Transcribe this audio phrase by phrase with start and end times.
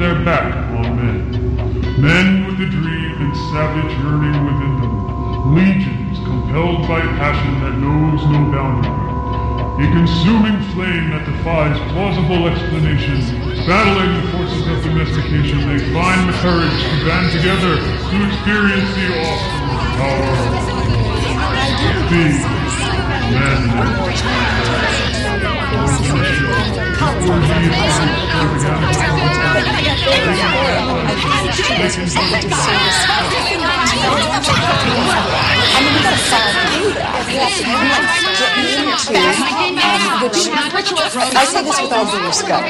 [0.00, 1.30] their back upon men.
[2.00, 5.54] Men with a dream and savage yearning within them.
[5.54, 8.96] Legions compelled by passion that knows no boundary.
[9.84, 13.20] A consuming flame that defies plausible explanation.
[13.68, 19.04] Battling the forces of domestication, they find the courage to band together to experience the
[19.20, 19.68] awesome
[20.00, 20.32] power
[21.92, 22.40] of being
[24.52, 25.19] I
[41.32, 42.68] I say this with all due respect.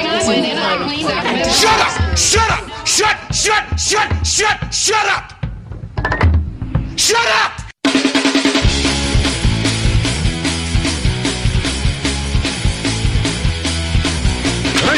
[1.51, 2.17] Shut up!
[2.17, 2.71] Shut up!
[2.85, 5.33] Shut, shut, shut, shut, shut up!
[6.97, 7.60] Shut up!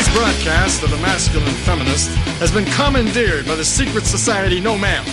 [0.03, 5.05] Tonight's broadcast of The Masculine Feminist has been commandeered by the secret society No Ma'am.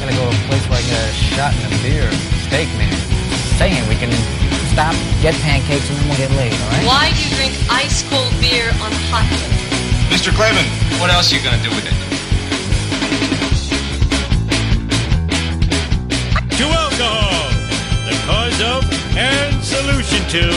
[0.00, 2.10] Gotta go to a place where I get a shot and a beer.
[2.44, 2.92] Steak, man.
[3.56, 4.12] Saying we can
[4.72, 6.84] stop, get pancakes, and then we'll get laid, all right?
[6.84, 9.48] Why do you drink ice cold beer on hot day?
[10.12, 10.30] Mr.
[10.36, 10.66] Clavin,
[11.00, 11.96] what else are you gonna do with it?
[16.58, 17.48] to alcohol,
[18.04, 18.84] the cause of
[19.16, 20.52] and solution to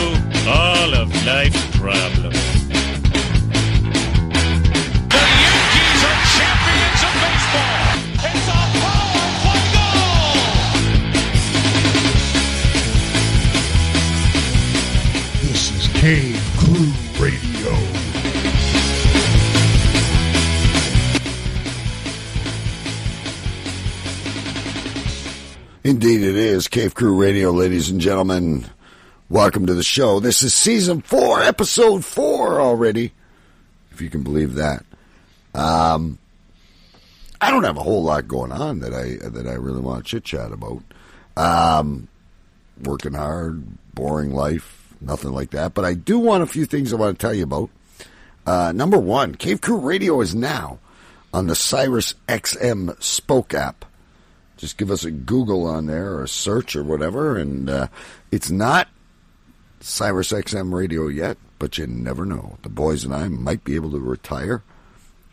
[0.50, 2.61] all of life's problems.
[25.84, 28.68] Indeed, it is Cave Crew Radio, ladies and gentlemen.
[29.30, 30.20] Welcome to the show.
[30.20, 33.14] This is season four, episode four already,
[33.90, 34.86] if you can believe that.
[35.56, 36.20] Um,
[37.42, 40.08] I don't have a whole lot going on that I that I really want to
[40.08, 40.84] chit chat about.
[41.36, 42.08] Um,
[42.84, 43.64] working hard,
[43.96, 45.74] boring life, nothing like that.
[45.74, 47.72] But I do want a few things I want to tell you about.
[48.46, 50.78] Uh, number one, Cave Crew Radio is now
[51.34, 53.86] on the Sirius XM Spoke app
[54.62, 57.36] just give us a Google on there or a search or whatever.
[57.36, 57.88] And uh,
[58.32, 58.88] it's not
[59.80, 62.60] Sirius XM radio yet, but you never know.
[62.62, 64.62] The boys and I might be able to retire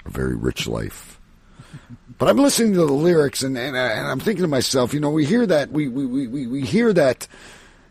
[0.06, 1.20] a very rich life.
[2.16, 5.10] But I'm listening to the lyrics and, and, and I'm thinking to myself, you know,
[5.10, 7.28] we hear that we, we, we, we hear that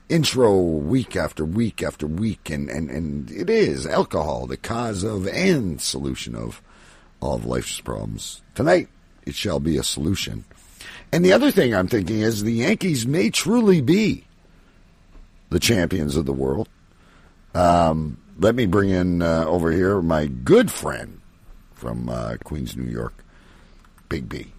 [0.09, 5.28] intro week after week after week, and, and, and it is alcohol, the cause of
[5.28, 6.64] and solution of
[7.19, 8.42] all of life's problems.
[8.56, 8.88] Tonight,
[9.28, 10.46] it shall be a solution.
[11.11, 14.25] And the other thing I'm thinking is the Yankees may truly be
[15.49, 16.67] the champions of the world.
[17.53, 21.19] Um, let me bring in uh, over here my good friend
[21.73, 23.23] from uh, Queens, New York,
[24.09, 24.53] Big B.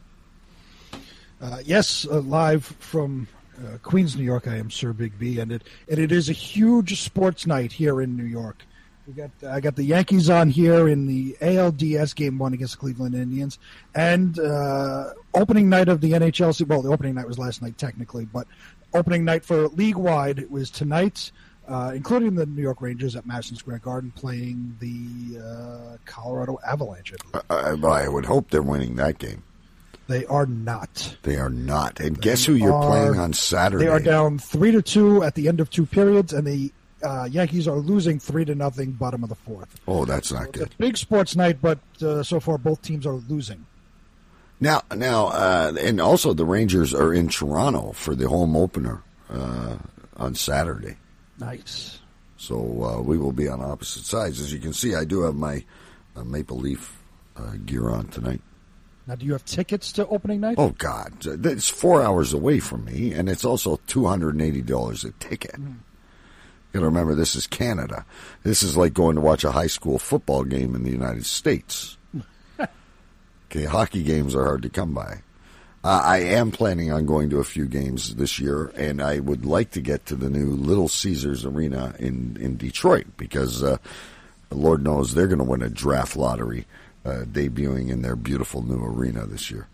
[1.41, 4.49] Uh, yes, uh, live from uh, Queens, New York.
[4.49, 8.01] I am Sir Big B, and it and it is a huge sports night here
[8.01, 8.65] in New York.
[9.09, 12.79] We got I got the Yankees on here in the ALDS game one against the
[12.79, 13.59] Cleveland Indians,
[13.95, 16.67] and uh, opening night of the NHL.
[16.67, 18.47] Well, the opening night was last night technically, but
[18.93, 21.33] opening night for league wide was tonight,
[21.67, 27.15] uh, including the New York Rangers at Madison Square Garden playing the uh, Colorado Avalanche.
[27.33, 27.41] I.
[27.49, 29.43] I, I would hope they're winning that game.
[30.09, 31.17] They are not.
[31.23, 31.99] They are not.
[32.01, 33.87] And guess who you're are- playing on Saturday?
[33.87, 36.73] They are down three to two at the end of two periods, and the
[37.03, 39.81] uh, Yankees are losing three to nothing, bottom of the fourth.
[39.87, 40.75] Oh, that's not It's a good.
[40.79, 43.67] big sports night, but uh, so far both teams are losing.
[44.61, 49.77] Now, now, uh, and also the Rangers are in Toronto for the home opener uh,
[50.17, 50.97] on Saturday.
[51.39, 52.01] Nice.
[52.37, 54.41] So uh, we will be on opposite sides.
[54.41, 55.65] As you can see, I do have my
[56.17, 56.99] uh, Maple Leaf
[57.37, 58.41] uh, gear on tonight.
[59.07, 60.57] Now, do you have tickets to opening night?
[60.59, 64.61] Oh God, it's four hours away from me, and it's also two hundred and eighty
[64.61, 65.55] dollars a ticket.
[66.73, 68.05] You got to remember, this is Canada.
[68.43, 71.97] This is like going to watch a high school football game in the United States.
[73.51, 75.23] okay, hockey games are hard to come by.
[75.85, 79.47] Uh, I am planning on going to a few games this year, and I would
[79.47, 83.79] like to get to the new Little Caesars Arena in in Detroit because uh,
[84.51, 86.67] Lord knows they're going to win a draft lottery,
[87.05, 89.69] uh, debuting in their beautiful new arena this year.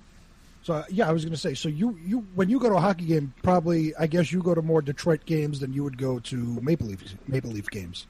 [0.64, 1.54] So uh, yeah, I was going to say.
[1.54, 4.54] So you you when you go to a hockey game, probably I guess you go
[4.54, 8.06] to more Detroit games than you would go to Maple Leaf Maple Leaf games.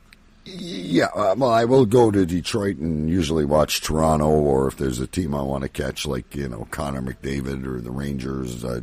[0.46, 5.00] Yeah, uh, well, I will go to Detroit and usually watch Toronto, or if there's
[5.00, 8.64] a team I want to catch, like you know Connor McDavid or the Rangers.
[8.64, 8.80] Uh,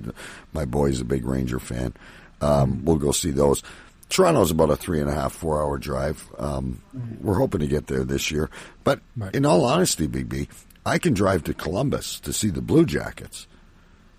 [0.51, 1.93] my boy's a big Ranger fan.
[2.41, 3.63] Um, we'll go see those.
[4.09, 6.27] Toronto's about a three and a half, four hour drive.
[6.37, 6.81] Um,
[7.21, 8.49] We're hoping to get there this year,
[8.83, 8.99] but
[9.33, 10.49] in all honesty, Big B,
[10.85, 13.47] I can drive to Columbus to see the Blue Jackets,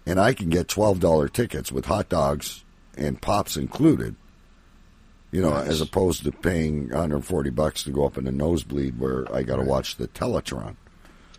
[0.07, 2.65] and I can get twelve dollar tickets with hot dogs
[2.97, 4.17] and pops included.
[5.31, 5.69] You know, Nice.
[5.69, 9.57] as opposed to paying 140 bucks to go up in a nosebleed where I got
[9.57, 10.77] to watch the Teletron.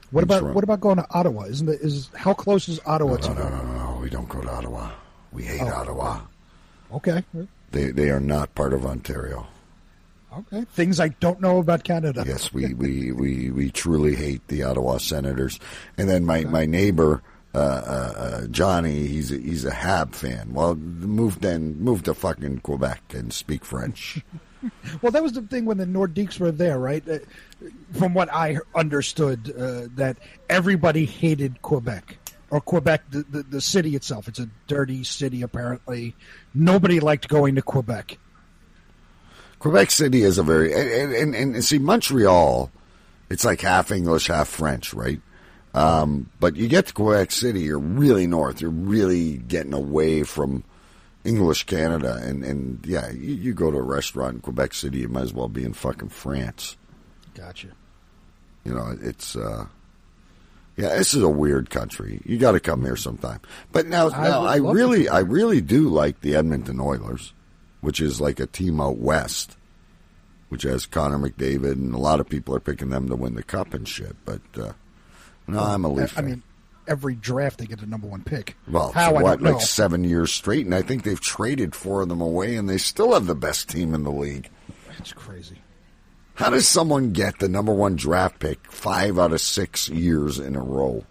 [0.09, 0.55] What about Toronto.
[0.55, 1.43] what about going to Ottawa?
[1.43, 3.49] Isn't it is how close is Ottawa to No, you?
[3.49, 3.99] no, no, no, no.
[4.01, 4.89] We don't go to Ottawa.
[5.31, 5.67] We hate Oh.
[5.73, 6.21] Ottawa.
[6.91, 7.23] Okay,
[7.71, 9.45] They they are not part of Ontario.
[10.39, 10.63] okay.
[10.73, 12.23] Things I don't know about Canada.
[12.25, 15.59] Yes, we, we, we, we truly hate the Ottawa Senators.
[15.97, 17.21] And then my, my neighbor,
[17.53, 20.53] uh, uh, uh, Johnny, he's a, he's a Hab fan.
[20.53, 24.21] Well, move then move to fucking Quebec and speak French.
[25.01, 27.03] Well, that was the thing when the Nordiques were there, right?
[27.05, 27.19] Uh,
[27.91, 30.15] From what I understood, uh, that
[30.49, 32.17] everybody hated Quebec
[32.49, 34.29] or Quebec, the, the the city itself.
[34.29, 36.15] It's a dirty city, apparently.
[36.53, 38.17] Nobody liked going to Quebec.
[39.59, 42.71] Quebec City is a very and, and, and, and see Montreal,
[43.29, 45.19] it's like half English, half French, right?
[45.73, 48.61] Um, but you get to Quebec City, you're really north.
[48.61, 50.63] You're really getting away from
[51.23, 55.09] English Canada, and and yeah, you, you go to a restaurant in Quebec City, you
[55.09, 56.77] might as well be in fucking France.
[57.33, 57.69] Gotcha.
[58.63, 59.65] You know, it's uh,
[60.75, 62.21] yeah, this is a weird country.
[62.25, 63.39] You got to come here sometime.
[63.71, 65.07] But now, I now I really.
[65.07, 67.33] I really do like the Edmonton Oilers,
[67.81, 69.55] which is like a team out west,
[70.49, 73.43] which has Connor McDavid, and a lot of people are picking them to win the
[73.43, 74.15] cup and shit.
[74.25, 74.73] But uh,
[75.47, 76.25] no, I'm a Leaf I fan.
[76.25, 76.43] mean,
[76.87, 78.55] every draft they get the number one pick.
[78.67, 79.51] well, how I what, don't know.
[79.53, 82.77] like seven years straight, and I think they've traded four of them away, and they
[82.77, 84.49] still have the best team in the league.
[84.97, 85.59] That's crazy.
[86.35, 90.55] How does someone get the number one draft pick five out of six years in
[90.55, 91.05] a row?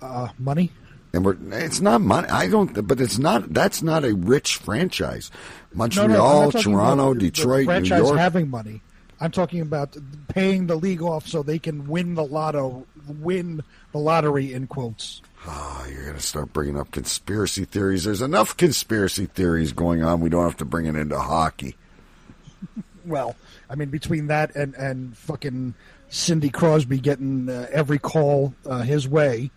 [0.00, 0.70] Uh, money.
[1.14, 2.28] And we're, it's not money.
[2.28, 3.52] I don't, but it's not.
[3.52, 5.30] That's not a rich franchise.
[5.72, 8.18] No, Montreal, no, I'm Toronto, about the- the Detroit, New York.
[8.18, 8.82] having money.
[9.20, 9.96] I'm talking about
[10.28, 13.62] paying the league off so they can win the lotto, win
[13.92, 15.22] the lottery in quotes.
[15.46, 18.04] oh, you're going to start bringing up conspiracy theories.
[18.04, 20.20] There's enough conspiracy theories going on.
[20.20, 21.76] We don't have to bring it into hockey.
[23.04, 23.34] Well,
[23.68, 25.74] I mean, between that and and fucking
[26.08, 29.50] Cindy Crosby getting uh, every call uh, his way.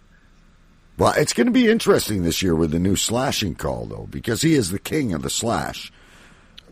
[0.97, 4.42] Well, it's going to be interesting this year with the new slashing call, though, because
[4.42, 5.92] he is the king of the slash.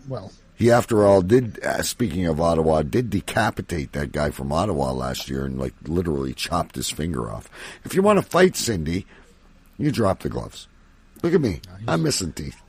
[0.08, 1.64] Well, He, after all, did.
[1.64, 6.34] Uh, speaking of Ottawa, did decapitate that guy from Ottawa last year and like literally
[6.34, 7.50] chopped his finger off.
[7.84, 9.06] If you want to fight Cindy,
[9.78, 10.68] you drop the gloves.
[11.24, 11.62] Look at me.
[11.88, 12.62] I'm missing teeth.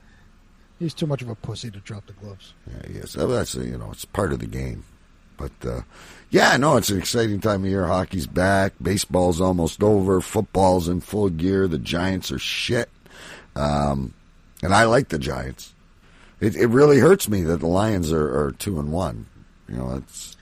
[0.79, 2.53] he's too much of a pussy to drop the gloves.
[2.67, 3.13] Yeah, he is.
[3.13, 4.83] That's you know, it's part of the game.
[5.37, 5.81] But uh,
[6.29, 7.85] yeah, no, it's an exciting time of year.
[7.85, 8.73] Hockey's back.
[8.81, 10.21] Baseball's almost over.
[10.21, 11.67] Football's in full gear.
[11.67, 12.89] The Giants are shit.
[13.55, 14.13] Um,
[14.63, 15.73] and I like the Giants.
[16.45, 19.25] It, it really hurts me that the Lions are, are two and one.
[19.67, 20.37] You know, it's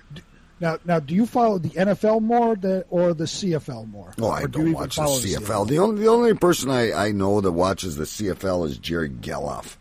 [0.60, 4.14] Now, now, do you follow the NFL more the, or the CFL more?
[4.22, 5.68] oh, I do you don't even watch the follow CFL.
[5.68, 9.78] The only the only person I, I know that watches the CFL is Jerry Geloff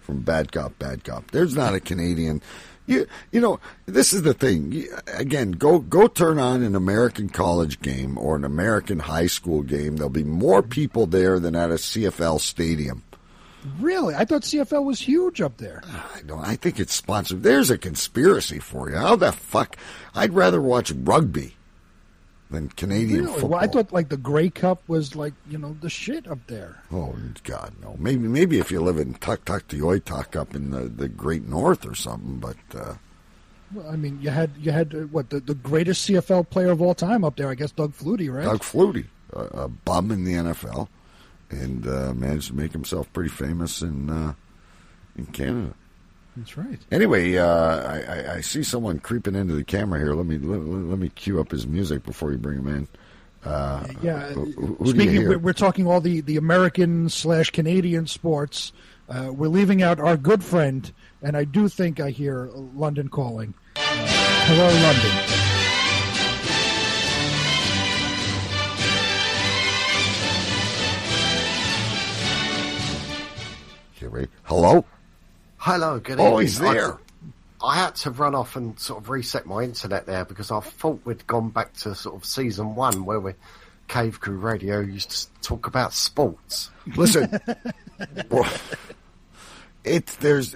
[0.00, 1.30] from Bad Cop, Bad Cop.
[1.30, 2.40] There's not a Canadian.
[2.86, 4.70] You you know this is the thing.
[4.72, 9.62] You- Again, go go turn on an American college game or an American high school
[9.62, 9.96] game.
[9.96, 13.02] There'll be more people there than at a CFL stadium.
[13.78, 15.82] Really, I thought CFL was huge up there.
[15.86, 16.40] I don't.
[16.46, 17.42] I think it's sponsored.
[17.42, 18.96] There's a conspiracy for you.
[18.96, 19.76] How the fuck?
[20.14, 21.56] I'd rather watch rugby
[22.50, 23.32] than Canadian Really?
[23.32, 23.50] football.
[23.50, 26.82] Well, I thought like the Grey Cup was like you know the shit up there.
[26.92, 27.96] Oh God, no.
[27.98, 31.86] Maybe maybe if you live in Tuk Tuk Oituk up in the, the Great North
[31.86, 32.94] or something, but uh,
[33.72, 36.82] Well, I mean, you had you had uh, what the, the greatest CFL player of
[36.82, 37.48] all time up there.
[37.48, 38.44] I guess Doug Flutie, right?
[38.44, 40.88] Doug Flutie, a, a bum in the NFL,
[41.54, 44.34] and uh, managed to make himself pretty famous in uh,
[45.16, 45.74] in Canada.
[46.36, 46.80] That's right.
[46.90, 50.14] Anyway, uh, I, I, I see someone creeping into the camera here.
[50.14, 52.88] Let me let, let me cue up his music before you bring him in.
[53.44, 54.30] Uh, Yeah.
[54.32, 58.72] who, who Speaking, we're, we're talking all the the American slash Canadian sports.
[59.08, 60.90] Uh, we're leaving out our good friend,
[61.22, 63.52] and I do think I hear London calling.
[63.76, 63.80] Uh,
[64.46, 65.43] hello, London.
[74.14, 74.28] Wait.
[74.44, 74.84] Hello.
[75.56, 76.26] Hello, good evening.
[76.26, 76.46] Oh, evening.
[76.46, 76.98] he's there.
[77.60, 80.60] I, I had to run off and sort of reset my internet there because I
[80.60, 83.32] thought we'd gone back to sort of season one where we
[83.88, 86.70] Cave Crew Radio used to talk about sports.
[86.94, 87.40] Listen,
[89.84, 90.54] it's there's.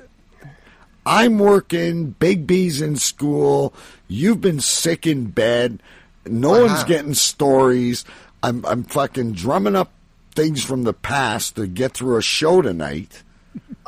[1.04, 2.10] I'm working.
[2.10, 3.74] Big B's in school.
[4.06, 5.82] You've been sick in bed.
[6.24, 8.04] No I one's getting stories.
[8.40, 9.90] I'm I'm fucking drumming up
[10.36, 13.24] things from the past to get through a show tonight.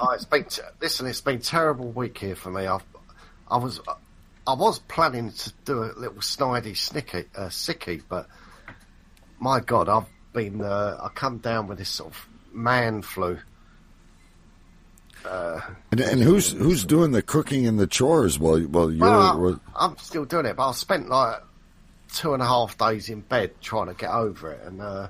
[0.02, 1.06] Oh, it's been t- listen.
[1.06, 2.66] It's been a terrible week here for me.
[2.66, 2.82] I've,
[3.50, 3.80] I was
[4.46, 8.26] I was planning to do a little snidey snicky, uh, sicky, but
[9.38, 13.38] my God, I've been uh, I come down with this sort of man flu.
[15.24, 19.06] Uh, And, and who's who's doing the cooking and the chores while while you're?
[19.06, 21.42] well, while- I, I'm still doing it, but I spent like
[22.14, 25.08] two and a half days in bed trying to get over it, and uh,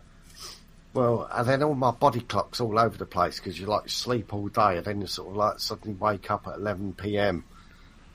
[0.95, 4.33] well, and then all my body clocks all over the place because you like sleep
[4.35, 7.45] all day, and then you sort of like suddenly wake up at 11 p.m.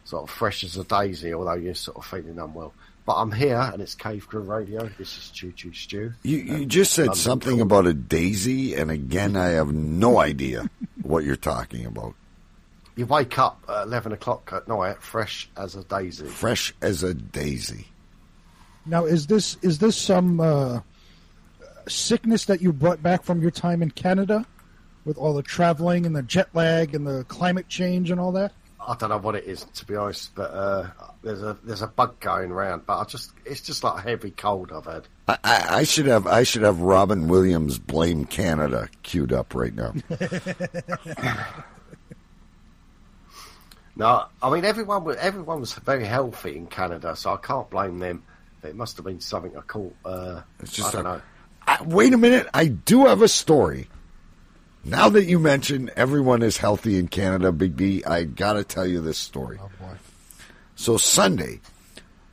[0.04, 2.74] sort of fresh as a daisy, although you're sort of feeling unwell.
[3.06, 4.90] But I'm here, and it's Cave Crew Radio.
[4.98, 6.14] This is Choo Choo Stu.
[6.24, 7.62] you you just said London something Cool.
[7.62, 10.70] about a daisy, and again, I have no idea
[11.04, 12.16] what you're talking about.
[12.96, 16.26] You wake up at 11 o'clock at night, fresh as a daisy.
[16.28, 17.88] Fresh as a daisy.
[18.86, 20.80] Now, is this is this some uh,
[21.88, 24.46] sickness that you brought back from your time in Canada,
[25.06, 28.52] with all the traveling and the jet lag and the climate change and all that?
[28.88, 30.88] I don't know what it is to be honest, but uh,
[31.24, 32.86] there's a there's a bug going around.
[32.86, 35.08] But I just it's just like a heavy cold I've had.
[35.28, 39.74] I, I, I should have I should have Robin Williams blame Canada queued up right
[39.74, 39.94] now.
[43.98, 48.00] No, I mean everyone was everyone was very healthy in Canada, so I can't blame
[48.00, 48.24] them.
[48.62, 49.96] It must have been something I caught.
[50.04, 51.22] Uh, It's just I don't a- know.
[51.68, 53.88] I, wait a minute, I do have a story.
[54.84, 59.02] Now that you mention everyone is healthy in Canada, Big B, I gotta tell you
[59.02, 59.58] this story.
[59.60, 59.96] Oh boy!
[60.76, 61.60] So Sunday,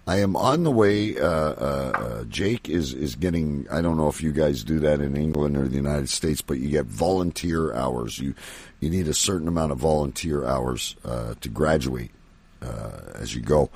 [0.07, 1.19] I am on the way.
[1.19, 3.67] Uh, uh, uh, Jake is is getting.
[3.71, 6.59] I don't know if you guys do that in England or the United States, but
[6.59, 8.19] you get volunteer hours.
[8.19, 8.35] You
[8.81, 12.11] you need a certain amount of volunteer hours uh, to graduate
[12.61, 13.71] uh, as you go.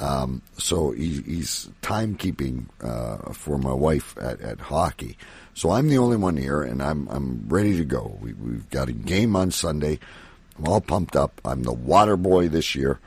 [0.00, 5.18] Um, so he, he's timekeeping uh, for my wife at, at hockey.
[5.52, 8.18] So I'm the only one here, and I'm I'm ready to go.
[8.20, 9.98] We, we've got a game on Sunday.
[10.58, 11.40] I'm all pumped up.
[11.44, 12.98] I'm the water boy this year.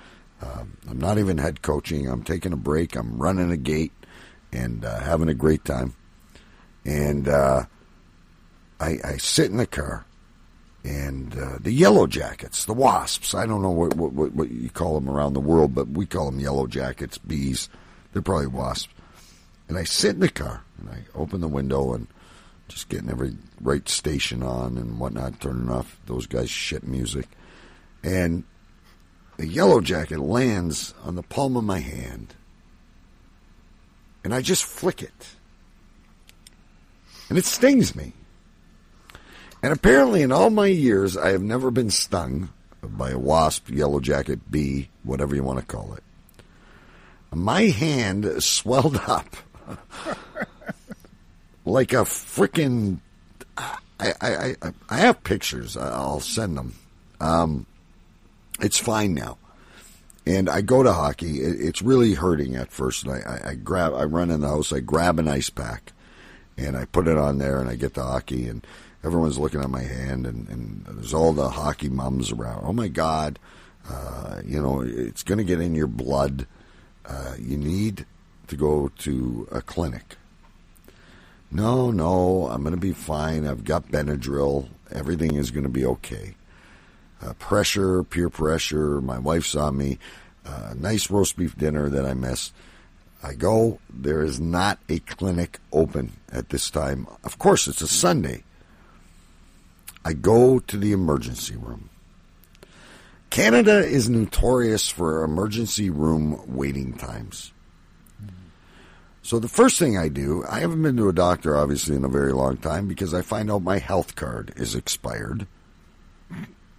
[0.42, 2.08] Um, I'm not even head coaching.
[2.08, 2.96] I'm taking a break.
[2.96, 3.94] I'm running a gate
[4.52, 5.96] and uh, having a great time.
[6.86, 7.66] And uh,
[8.80, 10.06] I, I sit in the car,
[10.84, 13.34] and uh, the yellow jackets, the wasps.
[13.34, 16.26] I don't know what, what what you call them around the world, but we call
[16.26, 17.70] them yellow jackets, bees.
[18.12, 18.94] They're probably wasps.
[19.70, 22.08] And I sit in the car and I open the window and
[22.68, 27.28] just getting every right station on and whatnot, turning off those guys' shit music.
[28.04, 28.44] And
[29.40, 32.36] a yellow jacket lands on the palm of my hand.
[34.24, 35.28] And I just flick it.
[37.30, 38.14] And it stings me.
[39.64, 42.50] And apparently, in all my years, I have never been stung
[42.84, 46.04] by a wasp, yellow jacket, bee, whatever you want to call it.
[47.34, 49.38] My hand swelled up
[51.66, 53.00] like a freaking.
[53.58, 55.78] I, I, I, I have pictures.
[55.78, 56.76] I'll send them.
[57.22, 57.66] Um,
[58.60, 59.38] it's fine now.
[60.26, 61.40] And I go to hockey.
[61.40, 63.06] It's really hurting at first.
[63.06, 64.74] And I, I, grab, I run in the house.
[64.74, 65.94] I grab an ice pack,
[66.58, 68.66] and I put it on there, and I get to hockey, and
[69.04, 72.64] everyone's looking at my hand, and, and there's all the hockey mums around.
[72.66, 73.40] Oh my God,
[73.90, 76.48] uh, you know, it's going to get in your blood.
[77.06, 78.06] Uh, you need
[78.48, 80.16] to go to a clinic.
[81.52, 83.46] No, no, I'm going to be fine.
[83.46, 84.70] I've got Benadryl.
[84.92, 86.36] Everything is going to be okay.
[87.22, 89.02] Uh, pressure, peer pressure.
[89.02, 90.00] My wife saw me.
[90.46, 92.54] Uh, nice roast beef dinner that I missed.
[93.22, 93.80] I go.
[93.90, 97.08] There is not a clinic open at this time.
[97.24, 98.44] Of course, it's a Sunday.
[100.06, 101.90] I go to the emergency room.
[103.30, 107.52] Canada is notorious for emergency room waiting times.
[109.24, 112.10] So the first thing I do, I haven't been to a doctor obviously in a
[112.10, 115.48] very long time because I find out my health card is expired,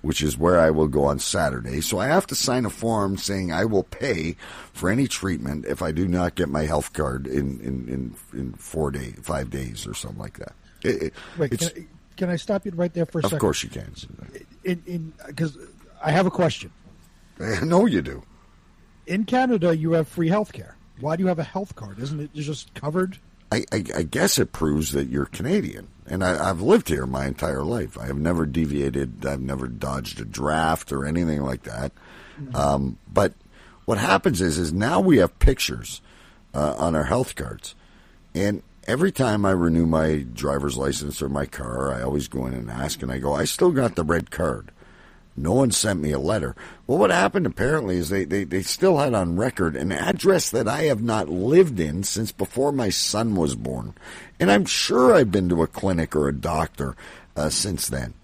[0.02, 1.80] which is where I will go on Saturday.
[1.80, 4.36] So I have to sign a form saying I will pay
[4.74, 8.52] for any treatment if I do not get my health card in in in, in
[8.52, 10.52] four days, five days, or something like that.
[10.82, 13.30] It, it- Wait, it's- can I, can I stop you right there for a of
[13.30, 13.38] second?
[13.40, 13.92] course you can.
[14.64, 15.58] In because
[16.02, 16.72] I have a question.
[17.40, 18.22] I know you do.
[19.06, 20.76] In Canada, you have free health care.
[21.00, 21.98] Why do you have a health card?
[21.98, 23.18] Isn't it just covered?
[23.52, 25.88] I, I, I guess it proves that you're Canadian.
[26.06, 27.98] And I, I've lived here my entire life.
[27.98, 29.26] I have never deviated.
[29.26, 31.92] I've never dodged a draft or anything like that.
[32.54, 33.32] Um, but
[33.84, 36.00] what happens is, is now we have pictures
[36.52, 37.74] uh, on our health cards,
[38.34, 42.54] and every time I renew my driver's license or my car, I always go in
[42.54, 44.70] and ask, and I go, I still got the red card.
[45.36, 46.54] No one sent me a letter.
[46.86, 50.68] Well, what happened apparently is they, they, they still had on record an address that
[50.68, 53.94] I have not lived in since before my son was born.
[54.38, 56.94] And I'm sure I've been to a clinic or a doctor
[57.36, 58.14] uh, since then.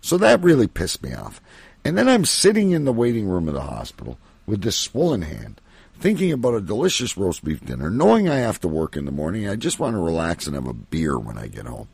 [0.00, 1.40] So that really pissed me off.
[1.84, 5.60] And then I'm sitting in the waiting room of the hospital with this swollen hand,
[5.98, 9.48] thinking about a delicious roast beef dinner, knowing I have to work in the morning.
[9.48, 11.88] I just want to relax and have a beer when I get home.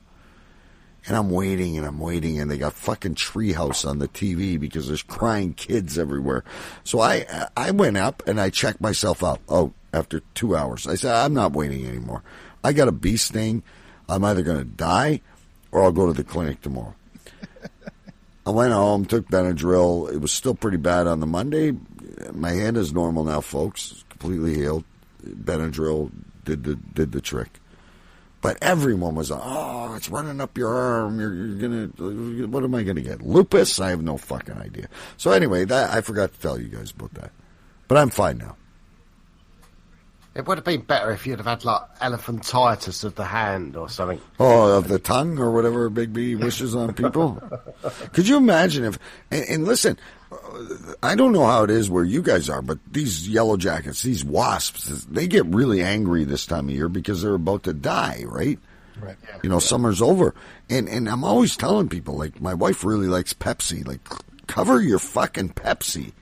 [1.06, 4.88] And I'm waiting and I'm waiting, and they got fucking Treehouse on the TV because
[4.88, 6.44] there's crying kids everywhere.
[6.82, 9.40] So I I went up and I checked myself out.
[9.49, 12.23] Oh, after two hours, I said I'm not waiting anymore.
[12.62, 13.62] I got a bee sting.
[14.08, 15.20] I'm either going to die
[15.73, 16.94] or I'll go to the clinic tomorrow.
[18.46, 20.12] I went home, took Benadryl.
[20.12, 21.73] It was still pretty bad on the Monday.
[22.33, 23.92] My hand is normal now, folks.
[23.92, 24.85] It's completely healed.
[25.25, 26.11] Benadryl
[26.44, 27.61] did the did the trick.
[28.44, 31.18] But everyone was, oh, it's running up your arm.
[31.18, 33.23] You're, you're gonna, what am I gonna get?
[33.23, 33.80] Lupus?
[33.80, 34.88] I have no fucking idea.
[35.16, 37.30] So anyway, that I forgot to tell you guys about that.
[37.88, 38.56] But I'm fine now.
[40.35, 43.88] It would have been better if you'd have had like elephantitis of the hand or
[43.88, 44.21] something.
[44.38, 47.40] Oh, of the tongue or whatever Big B wishes on people.
[48.12, 48.99] Could you imagine if?
[49.30, 49.97] And, and listen,
[51.02, 54.24] I don't know how it is where you guys are, but these yellow jackets, these
[54.24, 58.58] wasps, they get really angry this time of year because they're about to die, right?
[59.00, 59.16] Right.
[59.42, 60.34] You know, summer's over,
[60.70, 64.00] and and I'm always telling people like my wife really likes Pepsi, like
[64.46, 66.12] cover your fucking Pepsi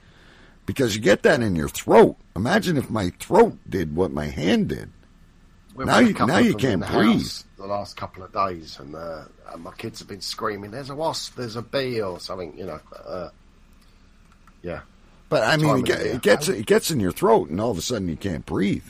[0.64, 2.16] because you get that in your throat.
[2.34, 4.90] Imagine if my throat did what my hand did.
[5.74, 7.20] We've now you now you can't the breathe.
[7.20, 10.90] house The last couple of days, and, uh, and my kids have been screaming, "There's
[10.90, 11.36] a wasp!
[11.36, 12.56] There's a bee!" or something.
[12.56, 12.80] You know.
[13.04, 13.28] Uh,
[14.62, 14.80] yeah.
[15.28, 16.14] But I mean, it, get, year.
[16.14, 18.84] it gets it gets in your throat, and all of a sudden you can't breathe.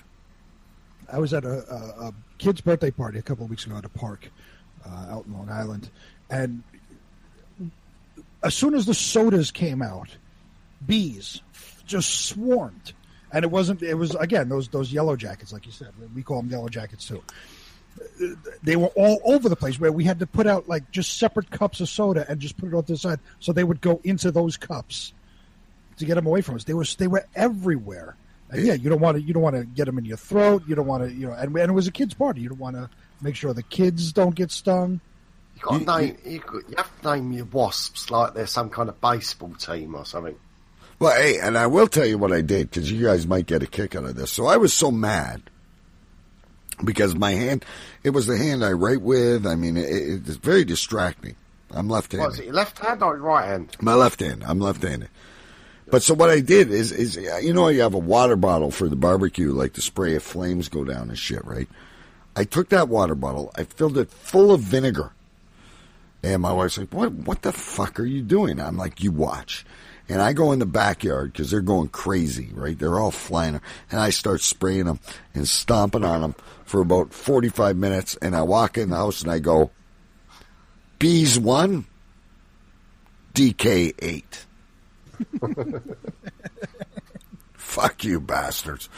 [1.13, 3.85] I was at a, a, a kid's birthday party a couple of weeks ago at
[3.85, 4.29] a park
[4.85, 5.89] uh, out in Long Island,
[6.31, 6.65] and
[8.43, 10.09] as soon as the sodas came out,
[10.85, 11.43] bees
[11.87, 12.93] just swarmed,
[13.33, 13.81] and it wasn't.
[13.81, 15.93] It was again those those yellow jackets, like you said.
[16.13, 17.23] We call them yellow jackets too.
[18.65, 21.51] They were all over the place where we had to put out like just separate
[21.51, 24.33] cups of soda and just put it on the side, so they would go into
[24.33, 25.13] those cups
[26.03, 26.65] to get them away from us.
[26.65, 28.17] They were they were everywhere.
[28.51, 30.63] And yeah, you don't want to you don't want to get them in your throat.
[30.67, 31.33] You don't want to you know.
[31.33, 32.43] And, and it was a kids' party.
[32.43, 32.91] You don't want to
[33.23, 35.01] make sure the kids don't get stung.
[35.57, 36.19] You got to name.
[36.25, 39.95] You, got- you have to name your wasps like they're some kind of baseball team
[39.95, 40.37] or something.
[40.99, 43.63] Well, hey, and I will tell you what I did because you guys might get
[43.63, 44.31] a kick out of this.
[44.31, 45.43] So I was so mad
[46.85, 47.65] because my hand,
[48.05, 49.47] it was the hand I write with.
[49.47, 51.37] I mean, it, it's very distracting.
[51.71, 52.25] I'm left-handed.
[52.25, 52.45] What is it?
[52.47, 53.77] Your left hand or your right hand?
[53.81, 54.45] My left hand.
[54.47, 55.09] I'm left-handed.
[55.93, 58.71] But so what I did is, is uh, you know, you have a water bottle
[58.71, 61.69] for the barbecue, like to spray if flames go down and shit, right?
[62.35, 65.13] I took that water bottle, I filled it full of vinegar,
[66.23, 67.13] and my wife's like, "What?
[67.13, 69.67] What the fuck are you doing?" I'm like, "You watch."
[70.09, 72.79] And I go in the backyard because they're going crazy, right?
[72.79, 74.99] They're all flying, and I start spraying them
[75.35, 78.17] and stomping on them for about 45 minutes.
[78.23, 79.71] And I walk in the house and I go,
[80.99, 81.85] "Bees one,
[83.35, 84.47] DK eight.
[87.55, 88.89] Fuck you, bastards.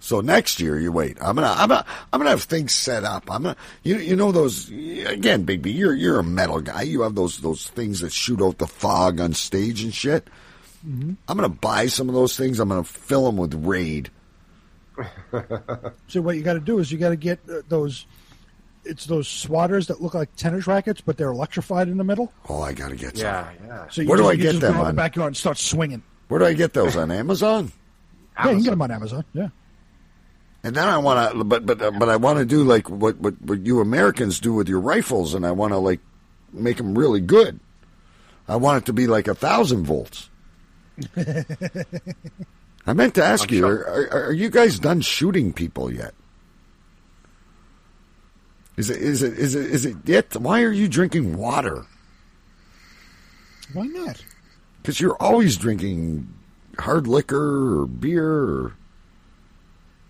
[0.00, 1.18] So next year, you wait.
[1.20, 3.30] I'm gonna, I'm gonna, I'm gonna have things set up.
[3.30, 5.72] I'm gonna, you, you know those again, Big B.
[5.72, 6.82] You're, you're a metal guy.
[6.82, 10.28] You have those, those things that shoot out the fog on stage and shit.
[10.86, 12.60] I'm gonna buy some of those things.
[12.60, 14.10] I'm gonna fill them with Raid.
[16.08, 18.06] So what you got to do is you got to get uh, those.
[18.86, 22.32] It's those swatters that look like tennis rackets, but they're electrified in the middle.
[22.48, 23.26] Oh, I gotta get some.
[23.26, 23.88] Yeah, yeah.
[23.90, 24.94] So you Where do just, I you get just them go out on?
[24.94, 26.02] the backyard and start swinging.
[26.28, 27.72] Where do I get those on Amazon?
[28.38, 29.24] Yeah, you can get them on Amazon.
[29.32, 29.48] Yeah.
[30.64, 33.40] And then I want to, but but but I want to do like what, what
[33.42, 36.00] what you Americans do with your rifles, and I want to like
[36.52, 37.60] make them really good.
[38.48, 40.28] I want it to be like a thousand volts.
[42.86, 43.78] I meant to ask I'm you: sure.
[43.88, 46.14] are, are, are you guys done shooting people yet?
[48.76, 50.36] Is it is it is it is it yet?
[50.36, 51.86] Why are you drinking water?
[53.72, 54.22] Why not?
[54.82, 56.32] Because you're always drinking
[56.78, 58.24] hard liquor or beer.
[58.28, 58.72] Or,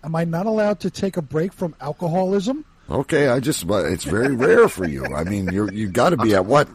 [0.03, 2.65] Am I not allowed to take a break from alcoholism?
[2.89, 5.05] okay, I just but it's very rare for you.
[5.05, 6.67] I mean, you you got to be at what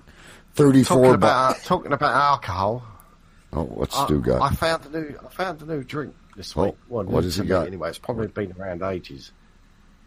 [0.54, 0.96] thirty four.
[0.96, 1.14] Talking four.
[1.14, 2.82] about talking about alcohol.
[3.52, 4.40] Oh, what's I, Stu got?
[4.40, 5.18] I found a new.
[5.24, 6.74] I found a new drink this Oh, week.
[6.88, 7.66] Well, what new has he got?
[7.66, 9.30] Anyway, it's probably been around ages.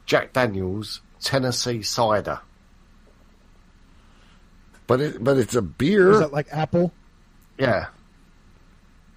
[0.08, 2.40] Jack Daniel's Tennessee cider.
[4.88, 6.12] But it, but it's a beer.
[6.12, 6.94] Is that like apple?
[7.58, 7.88] Yeah,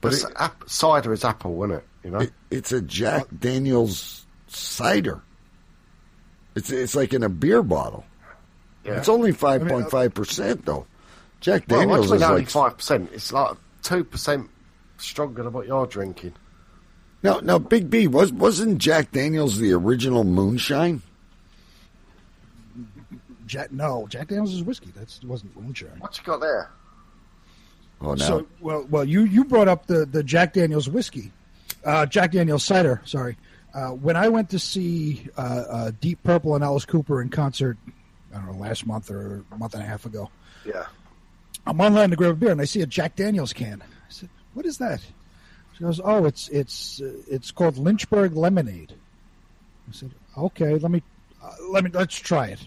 [0.01, 1.85] but it, ap- cider is apple, isn't it?
[2.05, 2.19] You know.
[2.21, 5.21] it- it's a Jack Daniel's cider.
[6.55, 8.05] It's it's like in a beer bottle.
[8.85, 8.95] yeah.
[8.97, 10.87] It's only uh, five point five percent though.
[11.41, 13.11] Jack Daniel's what's is only like five percent?
[13.13, 14.49] It's like two percent
[14.97, 16.33] stronger than what you're drinking.
[17.23, 21.03] now now Big B was wasn't Jack Daniel's the original moonshine?
[23.49, 24.93] Jack, no, Jack Daniels is whiskey.
[24.95, 25.99] That wasn't moonshine.
[25.99, 26.71] What you got there?
[28.01, 31.33] Oh no, So, well, well, you you brought up the the Jack Daniels whiskey.
[31.85, 33.01] Uh, Jack Daniel's cider.
[33.05, 33.37] Sorry.
[33.75, 37.77] Uh, when I went to see uh, uh, Deep Purple and Alice Cooper in concert,
[38.35, 40.31] I don't know, last month or a month and a half ago,
[40.65, 40.87] Yeah.
[41.67, 43.83] I'm online to grab a beer and I see a Jack Daniel's can.
[43.83, 45.01] I said, "What is that?"
[45.77, 48.95] She goes, "Oh, it's it's uh, it's called Lynchburg Lemonade."
[49.89, 51.03] I said, "Okay, let me
[51.43, 52.61] uh, let me let's try it."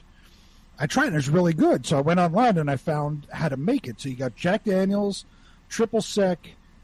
[0.82, 1.86] I tried it; it's really good.
[1.86, 4.02] So I went online and I found how to make it.
[4.02, 5.26] So you got Jack Daniel's,
[5.70, 6.39] triple sec,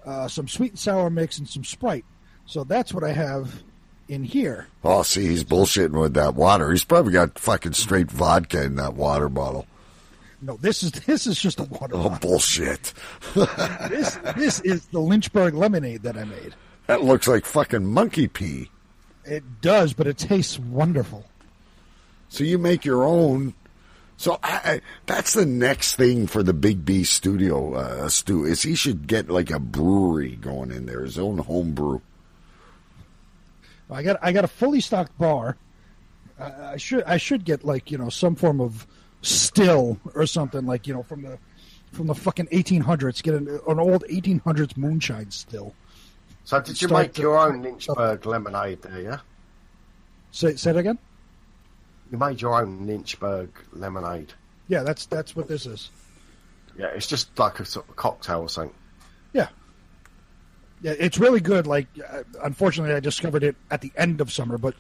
[0.06, 2.06] uh, some sweet and sour mix, and some Sprite.
[2.46, 3.64] So that's what I have
[4.08, 4.68] in here.
[4.84, 6.70] Oh, see, he's bullshitting with that water.
[6.72, 9.66] He's probably got fucking straight vodka in that water bottle.
[10.44, 11.96] No, this is this is just a water.
[11.96, 12.94] Oh, bullshit.
[13.90, 16.54] this this is the Lynchburg lemonade that I made.
[16.86, 18.70] That looks like fucking monkey pee.
[19.26, 21.26] It does, but it tastes wonderful.
[22.30, 23.54] So you make your own.
[24.18, 28.64] So I, I, that's the next thing for the Big B studio, uh, Stu, is
[28.64, 32.02] he should get like a brewery going in there, his own home brew.
[33.90, 35.56] I got I got a fully stocked bar.
[36.40, 38.88] I, I should I should get like you know some form of
[39.22, 41.38] still or something like you know from the
[41.92, 43.22] from the fucking 1800s.
[43.22, 45.74] Get an, an old 1800s moonshine still.
[46.44, 49.20] So did you Start make your own Lynchburg lemonade there, yeah?
[50.32, 50.98] Say say that again.
[52.12, 54.34] You made your own Lynchburg lemonade.
[54.68, 55.90] Yeah, that's that's what this is.
[56.78, 58.74] Yeah, it's just like a sort of cocktail or something.
[59.34, 59.48] Yeah.
[60.82, 61.66] Yeah, it's really good.
[61.66, 64.76] Like, uh, unfortunately, I discovered it at the end of summer, but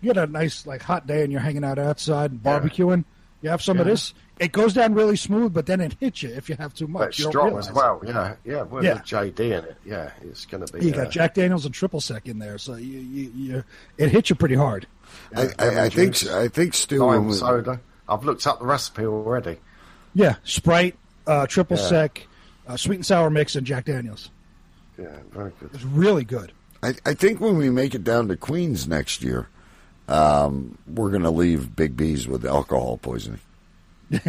[0.00, 3.04] you get a nice, like, hot day and you're hanging out outside and barbecuing.
[3.40, 4.14] You have some of this.
[4.38, 7.00] It goes down really smooth, but then it hits you if you have too much.
[7.00, 7.74] But it's You strong as it.
[7.74, 8.36] well, yeah.
[8.44, 8.98] Yeah, with Yeah.
[8.98, 9.76] JD in it.
[9.84, 10.86] Yeah, it's going to be.
[10.86, 13.64] You uh, got Jack Daniels and triple sec in there, so you, you, you
[13.98, 14.86] it hits you pretty hard.
[15.36, 17.00] I, I, I think I think Stu.
[17.04, 17.80] when lime we- soda.
[18.08, 19.58] I've looked up the recipe already.
[20.14, 20.96] Yeah, Sprite,
[21.26, 21.86] uh, triple Yeah.
[21.88, 22.26] sec,
[22.66, 24.30] uh, sweet and sour mix, and Jack Daniels.
[24.98, 25.70] Yeah, very good.
[25.72, 26.52] It's really good.
[26.82, 29.48] I, I think when we make it down to Queens next year,
[30.08, 33.40] um, we're going to leave Big B's with alcohol poisoning.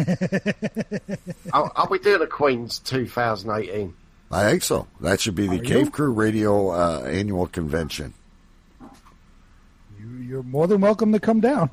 [1.52, 3.94] are, are we doing a Queen's 2018?
[4.30, 4.86] I think so.
[5.00, 5.90] That should be the Are Cave you?
[5.90, 8.14] Crew Radio uh, annual convention.
[10.34, 11.70] You, you're more than welcome to come down.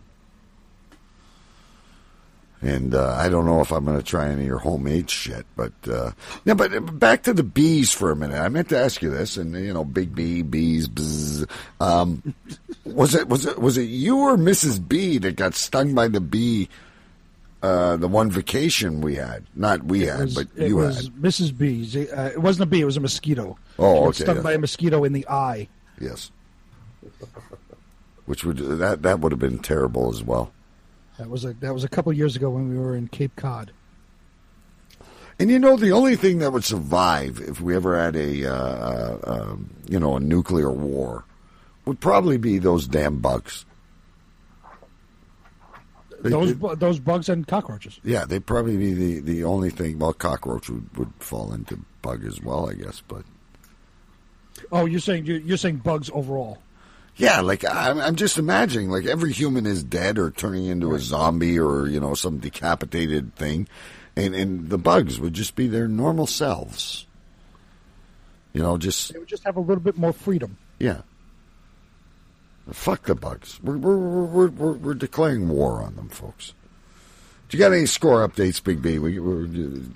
[2.64, 5.48] And uh, I don't know if I'm going to try any of your homemade shit,
[5.56, 6.12] but uh,
[6.46, 6.54] yeah.
[6.54, 8.40] But back to the bees for a minute.
[8.40, 11.50] I meant to ask you this, and you know, Big bee, bees, bzz.
[11.80, 12.36] Um,
[12.86, 14.88] was it was it was it you or Mrs.
[14.88, 16.70] B that got stung by the bee?
[17.64, 20.96] Uh, the one vacation we had, not we It had, was, but you had.
[20.96, 21.56] Mrs.
[21.58, 21.96] B's.
[21.96, 23.58] Uh, it wasn't a bee; it was a mosquito.
[23.80, 24.42] Oh, okay, Stung yeah.
[24.44, 25.68] by a mosquito in the eye.
[26.00, 26.32] Yes.
[28.32, 30.54] Which would that that would have been terrible as well.
[31.20, 33.74] That was a that was a couple years ago when we were in Cape Cod.
[35.38, 38.56] And you know, the only thing that would survive if we ever had a, uh,
[38.56, 41.26] uh, um, you know, a nuclear war
[41.84, 43.66] would probably be those damn bugs.
[46.22, 48.00] Those those bugs and cockroaches.
[48.02, 50.00] yeah, they'd probably be the, the only thing.
[50.00, 53.02] Well, cockroach would, would fall into bug as well, I guess.
[53.06, 53.26] But
[54.72, 56.60] Oh, you're saying you're, you're saying bugs overall.
[57.22, 61.00] Yeah, like I'm, I'm just imagining, like every human is dead or turning into a
[61.00, 63.68] zombie or you know some decapitated thing,
[64.16, 67.06] and and the bugs would just be their normal selves.
[68.54, 70.58] You know, just They would just have a little bit more freedom.
[70.80, 71.02] Yeah.
[72.72, 73.60] Fuck the bugs.
[73.64, 76.54] We're we're we're we're, we're declaring war on them, folks.
[77.50, 78.98] Do you got any score updates, Big B?
[78.98, 79.46] We, we're,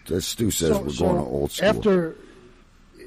[0.07, 1.69] as uh, Stu says, So- we're so going to old school.
[1.69, 2.15] After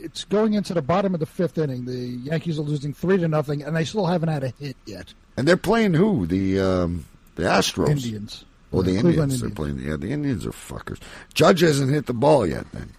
[0.02, 3.28] it's going into the bottom of the fifth inning, the Yankees are losing three to
[3.28, 5.12] nothing, and they still haven't had a hit yet.
[5.36, 6.26] and they're playing who?
[6.26, 7.06] The um,
[7.36, 7.88] the Astros.
[7.90, 8.44] Indians.
[8.72, 9.02] Oh, the The Indians.
[9.02, 9.78] Cleveland They're playing.
[9.78, 10.98] Yeah, the Indians are fuckers.
[11.34, 12.66] Judge hasn't hit the ball yet.
[12.72, 12.90] Then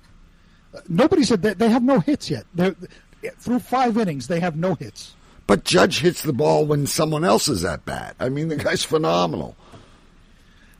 [0.87, 2.45] Nobody said that they have no hits yet.
[2.53, 2.75] They're,
[3.37, 5.13] through five innings, they have no hits.
[5.47, 8.15] But Judge hits the ball when someone else is at bat.
[8.19, 9.55] I mean, the guy's phenomenal.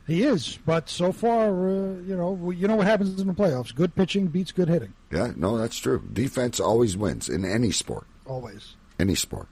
[0.06, 3.74] He is, but so far, uh, you know, you know what happens in the playoffs:
[3.74, 6.02] good pitching beats good hitting, Yeah, no, that's true.
[6.12, 8.06] Defense always wins in any sport.
[8.26, 8.74] always.
[8.98, 9.46] any sport.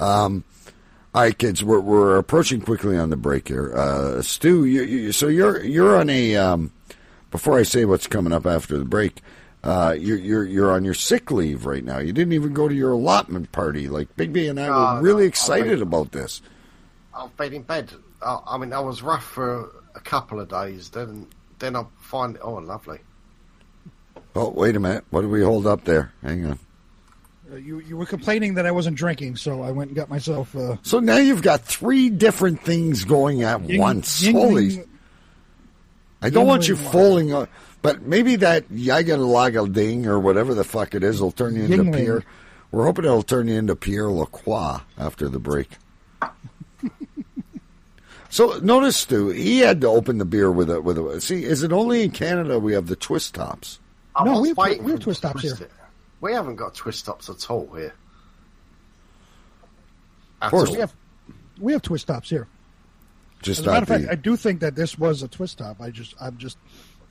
[0.00, 0.44] Um,
[1.14, 3.74] all right, kids, we're, we're approaching quickly on the break here.
[3.74, 6.36] Uh, Stu, you, you, so you're you're on a.
[6.36, 6.72] Um,
[7.30, 9.22] before I say what's coming up after the break,
[9.64, 11.98] uh, you're you're you're on your sick leave right now.
[11.98, 13.88] You didn't even go to your allotment party.
[13.88, 16.42] Like Big B and I No, were really I'll excited about this.
[17.14, 17.90] I'm been in bed.
[18.20, 20.90] I, I mean, I was rough for a couple of days.
[20.90, 21.26] Then,
[21.58, 22.42] then I find it.
[22.42, 22.98] oh, lovely.
[24.34, 25.04] Oh, wait a minute.
[25.10, 26.12] What did we hold up there?
[26.22, 26.58] Hang on.
[27.52, 30.56] Uh, you you were complaining that I wasn't drinking, so I went and got myself.
[30.56, 34.22] Uh, So now you've got three different things going at Ying- once.
[34.22, 34.84] Yuengling- Holy!
[36.22, 37.48] I don't want you falling on,
[37.82, 41.64] but maybe that Yaga Laga ding or whatever the fuck it is will turn you
[41.64, 42.22] into Pierre.
[42.70, 45.68] We're hoping it'll turn you into Pierre Lacroix after the break.
[48.32, 51.20] So notice, Stu, he had to open the beer with a with a.
[51.20, 53.78] See, is it only in Canada we have the twist tops?
[54.16, 55.66] I No, we have, we have twist tops twist here.
[55.66, 55.72] It.
[56.22, 57.92] We haven't got twist tops at all here.
[60.40, 60.68] At Of course.
[60.70, 60.74] all.
[60.76, 60.94] We have
[61.60, 62.48] we have twist tops here.
[63.42, 65.58] Just As a matter of fact, the- I do think that this was a twist
[65.58, 65.80] top.
[65.80, 66.56] I just I'm just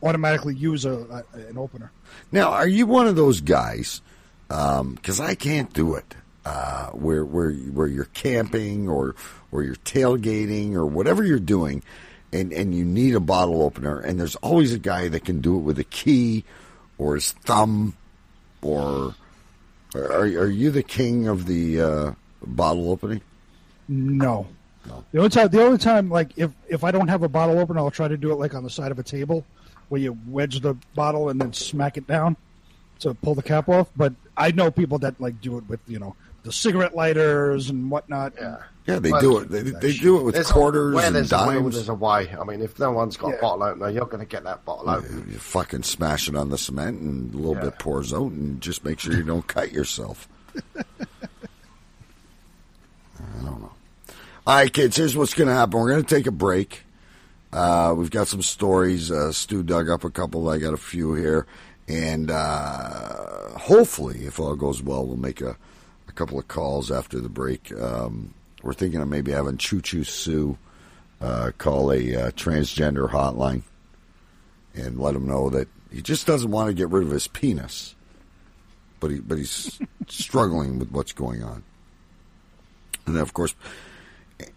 [0.01, 1.91] automatically use a, a an opener.
[2.31, 4.01] Now, are you one of those guys?
[4.47, 6.15] Because I can't do it.
[6.43, 9.15] Uh, where where where you're camping or
[9.51, 11.83] or you're tailgating or whatever you're doing,
[12.31, 15.55] and and you need a bottle opener, and there's always a guy that can do
[15.55, 16.43] it with a key
[16.97, 17.95] or his thumb,
[18.61, 19.15] or
[19.95, 22.11] are are you the king of the uh,
[22.45, 23.21] bottle opening?
[23.87, 24.47] No.
[25.11, 27.79] The only time, the only time, like if if I don't have a bottle opener,
[27.79, 29.45] I'll try to do it like on the side of a table,
[29.89, 32.35] where you wedge the bottle and then smack it down
[32.99, 33.89] to pull the cap off.
[33.95, 37.91] But I know people that like do it with you know the cigarette lighters and
[37.91, 38.33] whatnot.
[38.39, 39.49] Yeah, Yeah, they Well, do it.
[39.49, 41.75] They, they do it with There's a- quarters where and there's a will, dimes.
[41.75, 42.35] there's a way.
[42.39, 43.35] I mean, if no one's got Yeah.
[43.35, 45.27] a bottle opener, you're going to get that bottle open.
[45.31, 48.83] You fucking smash it on the cement and a little bit pours out and just
[48.83, 50.27] make sure you don't cut yourself.
[50.77, 50.83] I
[53.43, 53.71] don't know.
[54.47, 55.79] All right, kids, here's what's going to happen.
[55.79, 56.83] We're going to take a break.
[57.53, 59.11] Uh, we've got some stories.
[59.11, 60.49] Uh, Stu dug up a couple.
[60.49, 61.45] I got a few here.
[61.87, 65.55] And uh, hopefully, if all goes well, we'll make a,
[66.07, 67.71] a couple of calls after the break.
[67.79, 70.57] Um, we're thinking of maybe having Choo Choo Sue
[71.19, 73.63] uh, call a uh, transgender hotline
[74.73, 77.95] and let him know that he just doesn't want to get rid of his penis,
[78.99, 81.63] but he but he's struggling with what's going on.
[83.05, 83.55] And then, of course,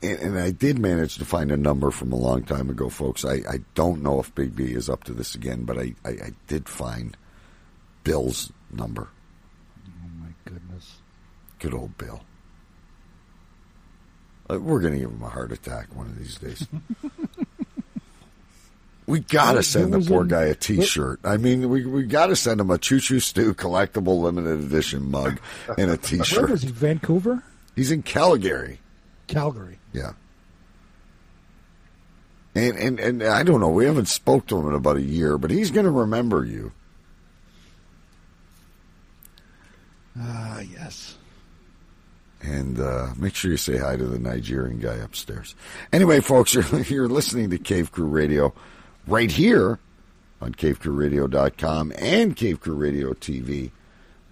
[0.02, 3.24] and, and I did manage to find a number from a long time ago, folks.
[3.24, 6.10] I, I don't know if Big B is up to this again, but I, I,
[6.10, 7.16] I did find
[8.04, 9.08] Bill's number.
[9.86, 10.96] Oh my goodness.
[11.58, 12.22] Good old Bill.
[14.50, 16.66] Uh, we're going to give him a heart attack one of these days.
[19.06, 21.20] we got to send the poor guy a T-shirt.
[21.24, 25.10] I mean, we we got to send him a Choo Choo Stu collectible limited edition
[25.10, 25.40] mug
[25.78, 26.50] and a Where T-shirt.
[26.50, 26.70] was he?
[26.70, 27.42] Vancouver,
[27.74, 28.80] He's in Calgary.
[29.26, 29.78] Calgary.
[29.92, 30.12] Yeah.
[32.54, 33.70] And, and and I don't know.
[33.70, 36.70] We haven't spoke to him in about a year, but he's going to remember you.
[40.16, 41.16] Ah, yes.
[42.44, 45.54] And uh, make sure you say hi to the Nigerian guy upstairs.
[45.92, 48.52] Anyway, folks, you're, you're listening to Cave Crew Radio
[49.06, 49.78] right here
[50.42, 53.70] on CaveCrewRadio.com and Cave Crew Radio TV.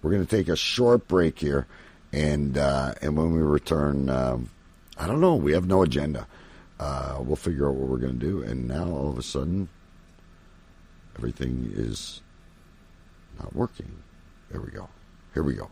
[0.01, 1.65] We're going to take a short break here,
[2.11, 4.49] and uh, and when we return, um,
[4.97, 5.35] I don't know.
[5.35, 6.27] We have no agenda.
[6.79, 8.43] Uh, we'll figure out what we're going to do.
[8.43, 9.69] And now all of a sudden,
[11.17, 12.21] everything is
[13.39, 13.91] not working.
[14.51, 14.89] There we go.
[15.33, 15.69] Here we go.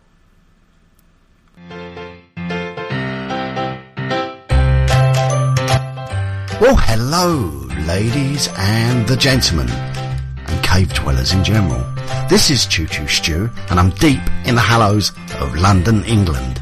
[6.61, 7.49] Well, hello,
[7.87, 11.83] ladies and the gentlemen, and cave dwellers in general.
[12.29, 16.61] This is Choo Choo Stu, and I'm deep in the hallows of London, England.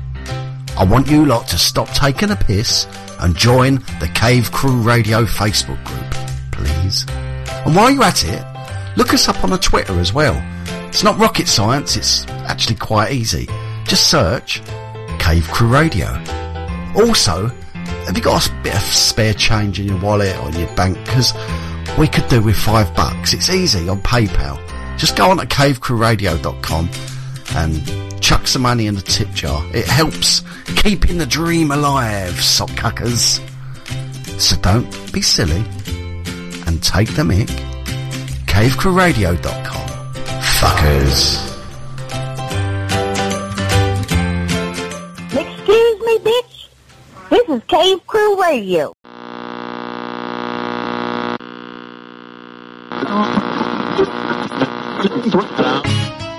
[0.78, 2.88] I want you lot to stop taking a piss
[3.20, 6.10] and join the Cave Crew Radio Facebook group,
[6.54, 7.06] please.
[7.66, 10.42] And while you're at it, look us up on the Twitter as well.
[10.88, 13.50] It's not rocket science, it's actually quite easy.
[13.84, 14.62] Just search
[15.20, 16.08] Cave Crew Radio.
[16.96, 17.52] Also,
[18.10, 20.98] have you got a bit of spare change in your wallet or in your bank?
[21.06, 21.32] Because
[21.96, 23.36] we could do with five bucks.
[23.36, 24.58] It's easy on PayPal.
[24.98, 26.90] Just go on to cavecrewradio.com
[27.56, 29.64] and chuck some money in the tip jar.
[29.76, 30.42] It helps
[30.78, 33.40] keeping the dream alive, sockcuckers.
[34.40, 35.64] So don't be silly
[36.66, 37.48] and take the mic.
[38.48, 39.88] cavecrewradio.com.
[40.42, 41.49] Fuckers.
[47.50, 48.94] This is Cave Crew Radio.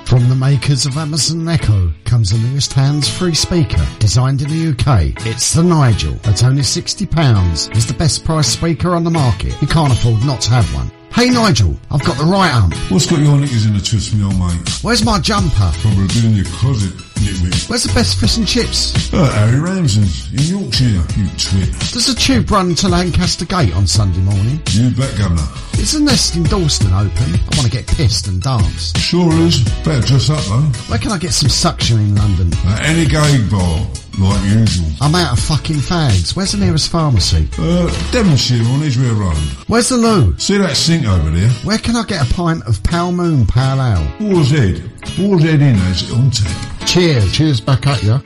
[0.04, 5.26] From the makers of Amazon Echo comes the newest hands-free speaker designed in the UK.
[5.26, 6.14] It's the Nigel.
[6.22, 9.60] At only £60 is the best price speaker on the market.
[9.60, 10.92] You can't afford not to have one.
[11.12, 12.74] Hey Nigel, I've got the right amp.
[12.90, 14.56] What's got your knickers in a twist, me old mate?
[14.82, 15.70] Where's my jumper?
[15.82, 17.68] Probably been in your closet, nitwit.
[17.68, 19.12] Where's the best fish and chips?
[19.12, 20.84] Uh, Harry Ramsden's in Yorkshire,
[21.18, 21.68] you twit.
[21.92, 24.60] Does the tube run to Lancaster Gate on Sunday morning?
[24.70, 25.44] You bet, Governor.
[25.74, 27.34] Is the nest in Dalston open?
[27.34, 28.96] I want to get pissed and dance.
[28.98, 29.62] Sure is.
[29.84, 30.62] Better dress up, though.
[30.88, 32.52] Where can I get some suction in London?
[32.66, 33.84] At any gay bar,
[34.20, 34.88] like usual.
[35.00, 36.36] I'm out of fucking fags.
[36.36, 37.48] Where's the nearest pharmacy?
[37.58, 39.36] Uh, Devonshire on Edgware Road.
[39.66, 40.36] Where's the loo?
[40.38, 41.50] See that sink over there?
[41.64, 44.12] Where can I get a pint of Pale Moon Pale Ale?
[44.18, 44.82] Boar's Head.
[45.16, 46.86] Boar's Head in has it on tap.
[46.86, 47.32] Cheers.
[47.32, 48.20] Cheers back at ya.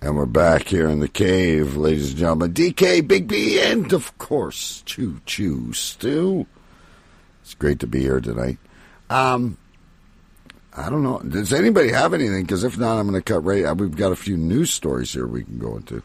[0.00, 2.52] And we're back here in the cave, ladies and gentlemen.
[2.52, 6.44] DK, Big B, and of course, Choo Choo Stu.
[7.52, 8.56] It's great to be here tonight.
[9.10, 9.58] Um,
[10.74, 11.18] I don't know.
[11.18, 12.44] Does anybody have anything?
[12.44, 13.62] Because if not, I'm going to cut right.
[13.66, 16.02] uh, We've got a few news stories here we can go into.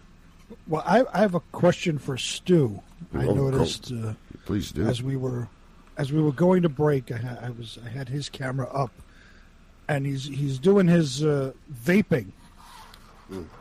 [0.67, 2.81] Well, I, I have a question for Stu.
[3.13, 4.09] I Oh, noticed go.
[4.09, 4.13] uh,
[4.45, 4.85] Please do.
[4.85, 5.47] as we were
[5.97, 7.13] as we were going to break.
[7.13, 8.91] I, I was I had his camera up,
[9.87, 11.53] and he's he's doing his uh,
[11.85, 12.31] vaping,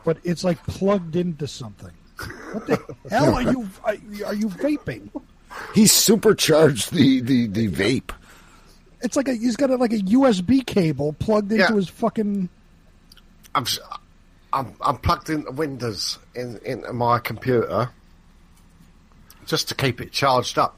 [0.03, 1.93] but it's like plugged into something.
[2.51, 3.69] What the hell are you
[4.25, 5.09] are you vaping?
[5.73, 8.11] He supercharged the, the, the vape.
[9.01, 11.75] It's like a he's got a, like a USB cable plugged into Yeah.
[11.75, 12.49] his fucking.
[13.53, 13.79] I'm, s-
[14.53, 17.89] I'm, I'm plugged into Windows in, into my computer
[19.45, 20.77] just to keep it charged up.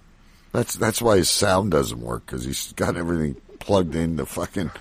[0.52, 4.72] That's that's why his sound doesn't work because he's got everything plugged into fucking.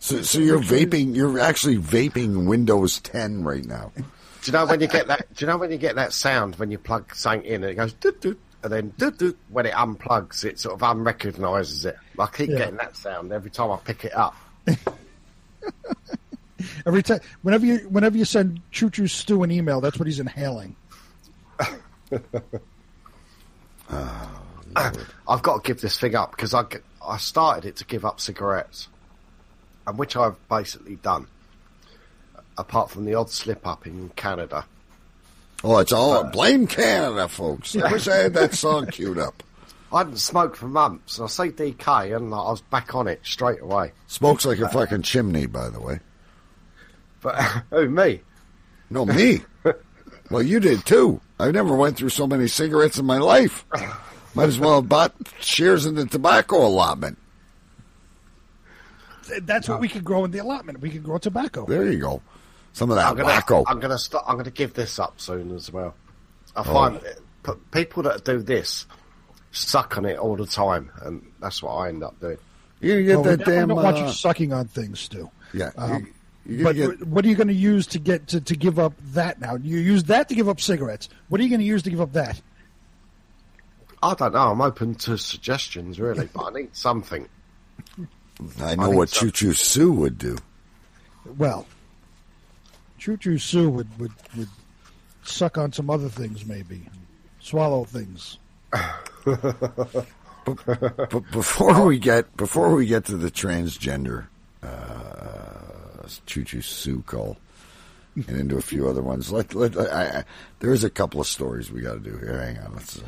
[0.00, 1.16] So, so you're vaping.
[1.16, 3.90] You're actually vaping Windows 10 right now.
[3.96, 4.02] Do
[4.44, 5.34] you know when you get that?
[5.34, 7.74] Do you know when you get that sound when you plug something in and it
[7.74, 8.92] goes doot doot, and then
[9.50, 11.96] when it unplugs, it sort of unrecognises it.
[12.18, 12.56] I keep Yeah.
[12.58, 14.34] getting that sound every time I pick it up.
[16.86, 20.20] Every time, whenever you whenever you send Choo Choo Stu an email, that's what he's
[20.20, 20.76] inhaling.
[23.90, 24.92] Ah,
[25.28, 26.64] I've got to give this thing up because I
[27.06, 28.88] I started it to give up cigarettes,
[29.86, 31.26] and which I've basically done,
[32.56, 34.64] apart from the odd slip up in Canada.
[35.64, 37.74] Oh, it's all blame Canada, folks.
[37.74, 39.42] I wish I had that song queued up.
[39.92, 43.20] I hadn't smoked for months, and I say DK, and I was back on it
[43.22, 43.92] straight away.
[44.06, 46.00] Smokes like a uh, fucking chimney, by the way.
[47.22, 47.36] But
[47.70, 48.20] who me?
[48.90, 49.40] No, me.
[50.30, 51.22] well, you did too.
[51.40, 53.64] I never went through so many cigarettes in my life.
[54.34, 57.16] Might as well have bought shares in the tobacco allotment.
[59.40, 60.80] That's what we could grow in the allotment.
[60.80, 61.64] We could grow tobacco.
[61.64, 62.22] There you go.
[62.74, 63.64] Some of that I'm gonna, wacko.
[63.66, 64.24] I'm gonna start.
[64.28, 65.94] I'm gonna give this up soon as well.
[66.54, 66.64] I Oh.
[66.64, 67.20] find it-
[67.72, 68.86] people that do this
[69.52, 72.38] suck on it all the time, and that's what I end up doing.
[72.80, 73.68] You're get Well, we that damn.
[73.68, 75.30] don't want uh, you sucking on things, Stu.
[75.52, 75.70] yeah.
[75.76, 76.08] Um,
[76.46, 78.78] you, you're but get, what are you going to use to get to, to give
[78.78, 79.54] up that now?
[79.56, 81.08] You use that to give up cigarettes.
[81.28, 82.40] What are you going to use to give up that?
[84.02, 84.50] I don't know.
[84.50, 87.26] I'm open to suggestions, really, but I need something.
[88.60, 89.20] I know think what so.
[89.20, 90.36] Choo Choo Sue would do.
[91.38, 91.66] Well,
[93.04, 94.48] Choo Choo Sue would, would, would
[95.24, 96.88] suck on some other things, maybe.
[97.38, 98.38] Swallow things.
[100.46, 104.26] But before we get before we get to the transgender
[104.62, 107.38] uh, Choo Choo Sue call
[108.14, 110.24] and into a few other ones, let, let I, I,
[110.60, 112.38] there is a couple of stories we got to do here.
[112.38, 113.02] Hang on, let's uh,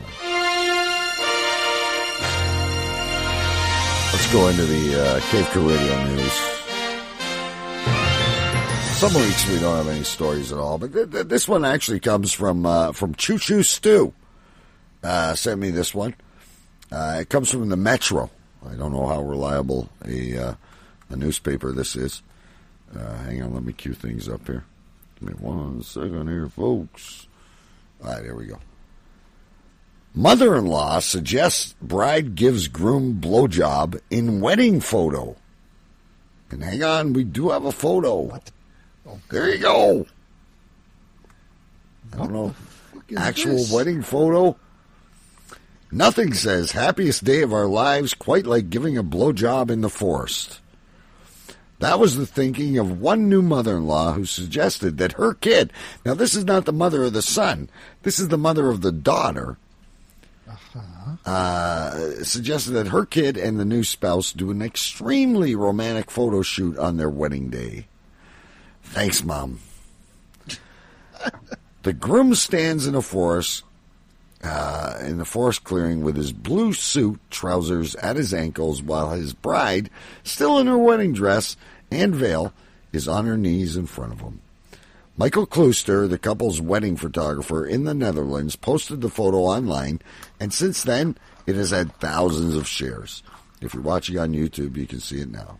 [4.12, 6.55] let's go into the uh, Cave Crew Radio news.
[8.96, 12.00] Some weeks we don't have any stories at all, but th- th- this one actually
[12.00, 14.14] comes from uh, from Choo Choo Stu.
[15.02, 16.14] Uh, sent me this one.
[16.90, 18.30] Uh, it comes from the Metro.
[18.66, 20.54] I don't know how reliable a uh,
[21.10, 22.22] a newspaper this is.
[22.98, 24.64] Uh, hang on, let me cue things up here.
[25.20, 27.26] Give me one second here, folks.
[28.02, 28.58] All right, here we go.
[30.14, 35.36] Mother-in-law suggests bride gives groom blowjob in wedding photo.
[36.50, 38.20] And hang on, we do have a photo.
[38.20, 38.52] What?
[39.30, 40.06] There you go.
[42.12, 42.54] I don't know.
[43.16, 43.72] Actual this?
[43.72, 44.56] wedding photo.
[45.92, 50.60] Nothing says happiest day of our lives quite like giving a blowjob in the forest.
[51.78, 55.72] That was the thinking of one new mother in law who suggested that her kid,
[56.04, 57.68] now this is not the mother of the son,
[58.02, 59.58] this is the mother of the daughter,
[60.48, 66.40] uh uh, suggested that her kid and the new spouse do an extremely romantic photo
[66.40, 67.86] shoot on their wedding day.
[68.96, 69.60] Thanks, Mom.
[71.82, 73.62] the groom stands in a forest
[74.42, 79.34] uh, in the forest clearing with his blue suit, trousers at his ankles, while his
[79.34, 79.90] bride,
[80.24, 81.58] still in her wedding dress
[81.90, 82.54] and veil,
[82.90, 84.40] is on her knees in front of him.
[85.18, 90.00] Michael Klooster, the couple's wedding photographer in the Netherlands, posted the photo online,
[90.40, 93.22] and since then, it has had thousands of shares.
[93.60, 95.58] If you're watching on YouTube, you can see it now.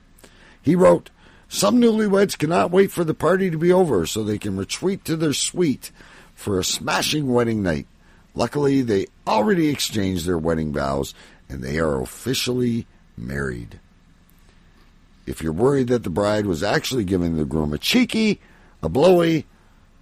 [0.62, 1.11] He wrote,
[1.49, 5.16] Some newlyweds cannot wait for the party to be over so they can retreat to
[5.16, 5.90] their suite
[6.34, 7.86] for a smashing wedding night.
[8.34, 11.14] Luckily, they already exchanged their wedding vows
[11.49, 12.86] and they are officially
[13.16, 13.80] married.
[15.26, 18.40] If you're worried that the bride was actually giving the groom a cheeky,
[18.82, 19.47] a blowy,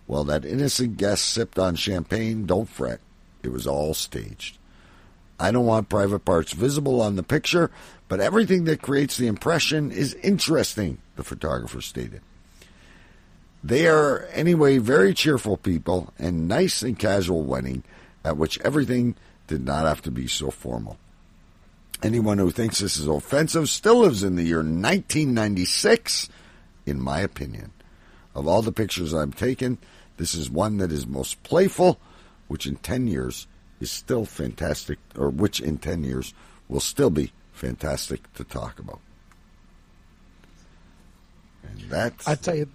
[0.06, 3.00] well, that innocent guest sipped on champagne, don't fret.
[3.42, 4.58] It was all staged.
[5.38, 7.70] I don't want private parts visible on the picture,
[8.08, 12.20] but everything that creates the impression is interesting, the photographer stated.
[13.62, 17.82] They are, anyway, very cheerful people and nice and casual wedding
[18.22, 19.16] at which everything
[19.46, 20.98] did not have to be so formal.
[22.02, 26.28] Anyone who thinks this is offensive still lives in the year 1996,
[26.84, 27.72] in my opinion.
[28.34, 29.78] Of all the pictures I've taken,
[30.16, 31.98] this is one that is most playful,
[32.48, 33.46] which in 10 years
[33.84, 36.32] is still fantastic, or which in 10 years
[36.68, 38.98] will still be fantastic to talk about.
[41.62, 42.26] And that's.
[42.26, 42.68] I tell you,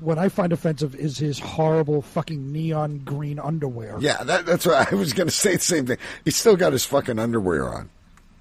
[0.00, 3.96] what I find offensive is his horrible fucking neon green underwear.
[3.98, 5.98] Yeah, that, that's what I was going to say the same thing.
[6.24, 7.90] He's still got his fucking underwear on.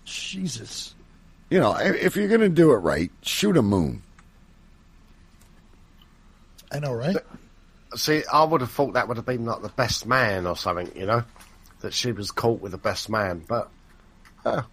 [0.05, 0.93] Jesus.
[1.49, 4.03] You know, if you're going to do it right, shoot a moon.
[6.71, 7.17] I know, right?
[7.95, 10.91] See, I would have thought that would have been like the best man or something,
[10.95, 11.23] you know,
[11.83, 13.43] that she was caught with the best man.
[13.47, 13.69] But
[14.45, 14.63] I,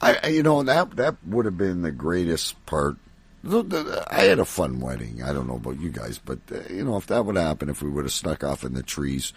[0.00, 2.96] I- you know, that that would have been the greatest part.
[3.42, 5.22] The- the- I had a fun wedding.
[5.22, 7.82] I don't know about you guys, but uh, you know, if that would happen, if
[7.82, 9.32] we would have snuck off in the trees,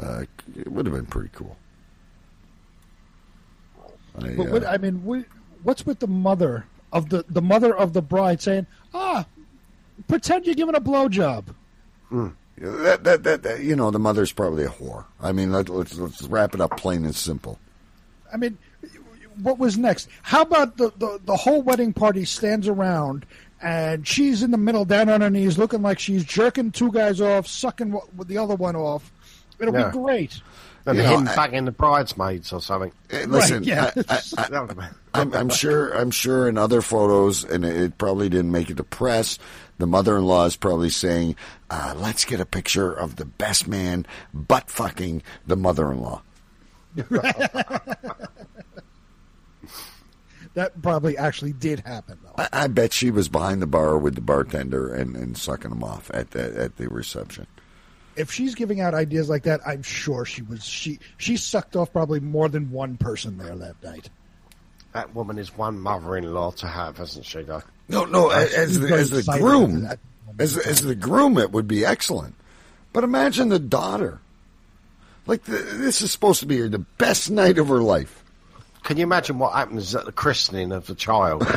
[0.00, 0.24] uh,
[0.56, 1.56] it would have been pretty cool.
[4.18, 5.24] I, But uh, what, I mean, we,
[5.64, 9.26] what's with the mother of the the mother of the bride saying, "Ah,
[10.08, 11.46] pretend you're giving a blowjob."
[12.58, 15.04] That, that, that, that, you know, the mother's probably a whore.
[15.20, 17.58] I mean, let, let's let's wrap it up plain and simple.
[18.32, 18.58] I mean,
[19.42, 20.08] what was next?
[20.22, 23.26] How about the, the, the whole wedding party stands around
[23.62, 27.20] and she's in the middle, down on her knees, looking like she's jerking two guys
[27.20, 29.10] off, sucking wa- with the other one off.
[29.58, 29.88] It'll Yeah.
[29.90, 30.40] be great.
[30.86, 32.92] and You know, him I- banging the bridesmaids or something.
[33.08, 33.90] Hey, Listen, yeah.
[33.96, 35.90] I, I, I, That would have been- I'm, I'm sure.
[35.96, 39.38] I'm sure in other photos, and it probably didn't make it to press.
[39.78, 41.36] The mother-in-law is probably saying,
[41.74, 46.22] uh, "Let's get a picture of the best man butt fucking the mother-in-law."
[50.54, 52.34] That probably actually did happen, though.
[52.38, 55.82] I, I bet she was behind the bar with the bartender and, and sucking him
[55.82, 57.48] off at the, at the reception.
[58.16, 60.64] If she's giving out ideas like that, I'm sure she was.
[60.64, 64.08] She she sucked off probably more than one person there that night.
[64.92, 67.42] That woman is one mother-in-law to have, hasn't she?
[67.42, 67.62] Though.
[67.88, 68.30] No, no.
[68.30, 69.98] As, as the, as the groom, about
[70.38, 72.34] as as the groom, it would be excellent.
[72.92, 74.20] But imagine the daughter.
[75.26, 78.22] Like the, this is supposed to be the best night of her life.
[78.82, 81.40] Can you imagine what happens at the christening of the child?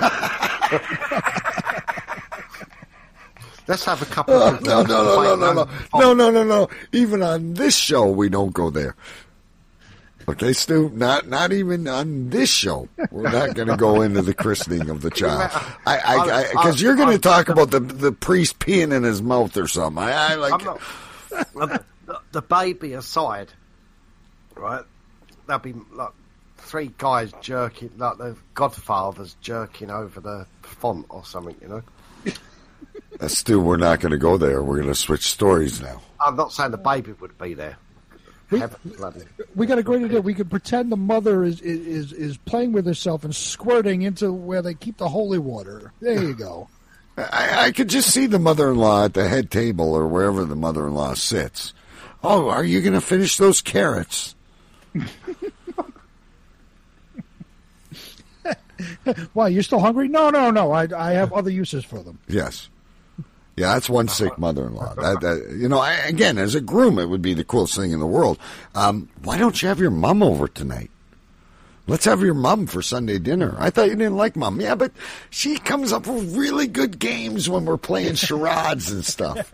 [3.68, 6.70] Let's have a couple of no, no, no, no, no, no, no, no, no, no.
[6.93, 8.95] Even on this show, we don't go there.
[10.30, 10.89] Okay, Stu.
[10.93, 12.89] Not not even on this show.
[13.11, 15.49] We're not going to go into the christening of the child.
[15.86, 19.55] I, I, because you're going to talk about the the priest peeing in his mouth
[19.55, 20.03] or something.
[20.03, 20.65] I, I like.
[20.65, 20.82] Not,
[21.30, 23.53] the, the, the baby aside,
[24.55, 24.84] right?
[25.45, 26.11] There'll be like
[26.57, 31.84] three guys jerking, like the Godfather's jerking over the font or something, you know.
[33.19, 34.61] Uh, Stu, we're not going to go there.
[34.61, 36.01] We're going to switch stories now.
[36.19, 37.78] I'm not saying the baby would be there.
[38.49, 38.61] We-
[39.55, 40.21] We got a great idea.
[40.21, 44.61] We could pretend the mother is is is playing with herself and squirting into where
[44.61, 45.91] they keep the holy water.
[45.99, 46.69] There you go.
[47.17, 51.15] I, I could just see the mother-in-law at the head table or wherever the mother-in-law
[51.15, 51.73] sits.
[52.23, 54.35] Oh, are you going to finish those carrots?
[59.33, 60.07] Why you're still hungry?
[60.07, 60.71] No, no, no.
[60.71, 62.19] I I have other uses for them.
[62.27, 62.69] Yes.
[63.58, 64.93] Yeah, that's one sick mother-in-law.
[64.95, 67.91] That, that, you know, I, again, as a groom, it would be the coolest thing
[67.91, 68.38] in the world.
[68.76, 70.91] Um, why don't you have your mom over tonight?
[71.88, 73.55] Let's have your mom for Sunday dinner.
[73.58, 74.62] I thought you didn't like mom.
[74.62, 74.91] Yeah, but
[75.32, 79.51] she comes up with really good games when we're playing charades and stuff.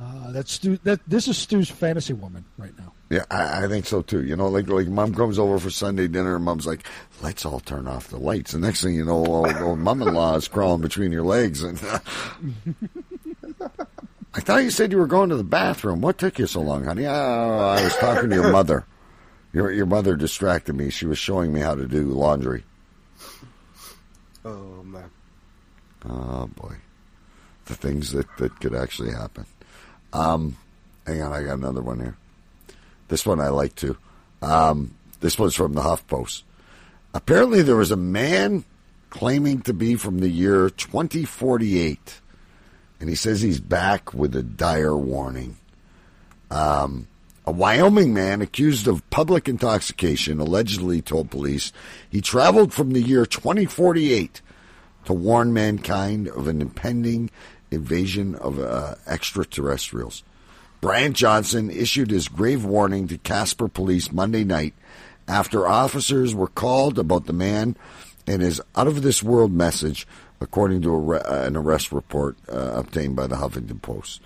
[0.00, 0.78] Uh, that's Stu.
[0.84, 2.92] That this is Stu's fantasy woman right now.
[3.10, 4.22] Yeah, I, I think so too.
[4.22, 6.86] You know, like like mom comes over for Sunday dinner, and mom's like,
[7.22, 10.48] "Let's all turn off the lights." And next thing you know, old, old mom-in-law is
[10.48, 11.62] crawling between your legs.
[11.62, 11.80] And
[14.34, 16.02] I thought you said you were going to the bathroom.
[16.02, 17.06] What took you so long, honey?
[17.06, 18.84] Oh, I was talking to your mother.
[19.54, 20.90] Your your mother distracted me.
[20.90, 22.64] She was showing me how to do laundry.
[24.44, 25.10] Oh man.
[26.06, 26.76] Oh boy,
[27.64, 29.46] the things that that could actually happen.
[30.12, 30.58] Um,
[31.06, 32.18] hang on, I got another one here.
[33.08, 33.96] This one I like too.
[34.42, 36.42] Um, this one's from the HuffPost.
[37.14, 38.64] Apparently, there was a man
[39.10, 42.20] claiming to be from the year 2048,
[43.00, 45.56] and he says he's back with a dire warning.
[46.50, 47.08] Um,
[47.46, 51.72] a Wyoming man accused of public intoxication allegedly told police
[52.10, 54.42] he traveled from the year 2048
[55.06, 57.30] to warn mankind of an impending
[57.70, 60.22] invasion of uh, extraterrestrials.
[60.80, 64.74] Bryant Johnson issued his grave warning to Casper police Monday night
[65.26, 67.76] after officers were called about the man
[68.28, 70.06] and his out of this world message,
[70.40, 74.20] according to uh, an arrest report uh, obtained by the Huffington Post.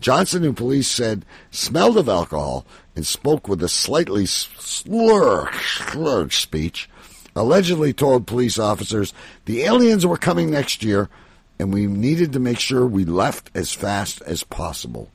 [0.00, 2.64] Johnson, and police said smelled of alcohol
[2.96, 6.88] and spoke with a slightly slur, slurred speech,
[7.36, 9.12] allegedly told police officers
[9.44, 11.10] the aliens were coming next year
[11.58, 15.10] and we needed to make sure we left as fast as possible.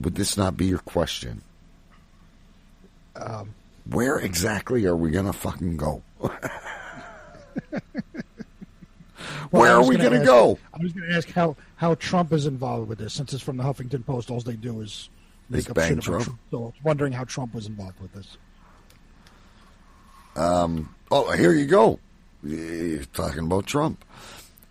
[0.00, 1.42] Would this not be your question?
[3.16, 3.54] Um,
[3.90, 6.02] Where exactly are we going to fucking go?
[9.50, 10.58] Well, Where are we gonna going to go?
[10.74, 13.14] I was going to ask how, how Trump is involved with this.
[13.14, 15.08] Since it's from the Huffington Post, all they do is
[15.48, 16.24] make up shit about Trump?
[16.24, 16.40] Trump.
[16.50, 18.36] So I was wondering how Trump was involved with this.
[20.36, 21.98] Um, oh, here you go.
[22.42, 24.04] You're talking about Trump.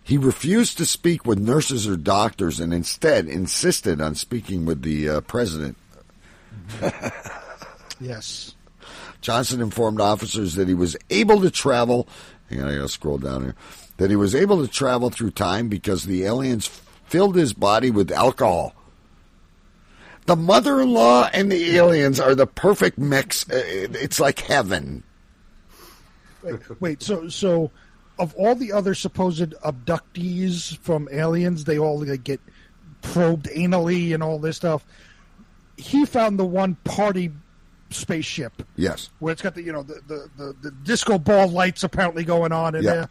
[0.08, 5.08] He refused to speak with nurses or doctors and instead insisted on speaking with the
[5.08, 5.76] uh, president.
[8.00, 8.54] Yes.
[9.20, 12.06] Johnson informed officers that he was able to travel.
[12.48, 13.54] Hang on, I gotta scroll down here.
[13.96, 16.68] That he was able to travel through time because the aliens
[17.06, 18.72] filled his body with alcohol.
[20.26, 23.50] The mother-in-law and the aliens are the perfect mix.
[23.50, 25.02] Uh, It's like heaven.
[26.44, 27.72] Wait, wait, so so
[28.18, 32.40] of all the other supposed abductees from aliens, they all like, get
[33.02, 34.84] probed anally and all this stuff.
[35.76, 37.30] He found the one party
[37.90, 39.08] spaceship Yes.
[39.18, 42.52] where it's got the you know the the, the, the disco ball lights apparently going
[42.52, 43.06] on, and Yeah.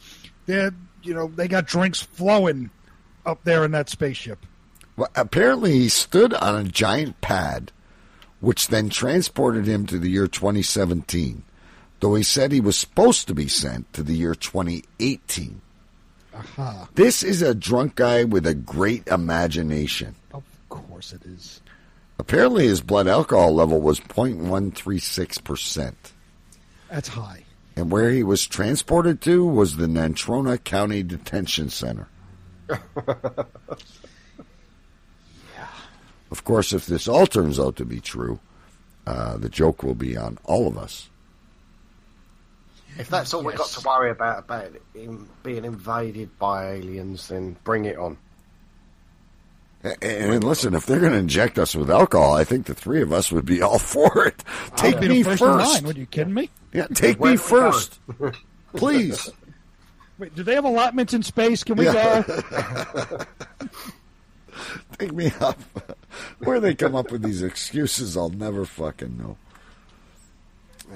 [0.46, 0.72] they're, they're
[1.04, 2.70] you know they got drinks flowing
[3.26, 4.46] up there in that spaceship.
[4.96, 7.72] Well, apparently, he stood on a giant pad,
[8.40, 11.44] which then transported him to the year 2017,
[12.00, 15.62] though he said he was supposed to be sent to the year 2018.
[16.34, 16.88] Aha!
[16.96, 20.16] This is a drunk guy with a great imagination.
[20.34, 21.62] Of course it is.
[22.20, 25.94] Apparently, his blood alcohol level was 0.136%.
[26.90, 27.44] That's high.
[27.76, 32.08] And where he was transported to was the Natrona County Detention Center.
[32.70, 32.84] yeah.
[36.32, 38.40] Of course, if this all turns out to be true,
[39.06, 41.10] uh, the joke will be on all of us.
[43.00, 47.56] If that's all we've got to worry about about him being invaded by aliens, then
[47.64, 48.18] bring it on.
[50.02, 53.14] And, listen, if they're going to inject us with alcohol, I think the three of
[53.14, 54.44] us would be all for it.
[54.76, 55.40] Take me first.
[55.40, 55.80] first.
[55.80, 55.96] in line.
[55.96, 56.50] Are you kidding me?
[56.74, 58.00] Yeah, take me first,
[58.76, 59.30] please.
[60.18, 61.64] Wait, do they have allotments in space?
[61.64, 62.24] Can we Yeah.
[62.24, 63.20] go?
[64.98, 65.60] Take me up.
[66.40, 69.38] Where they come up with these excuses, I'll never fucking know.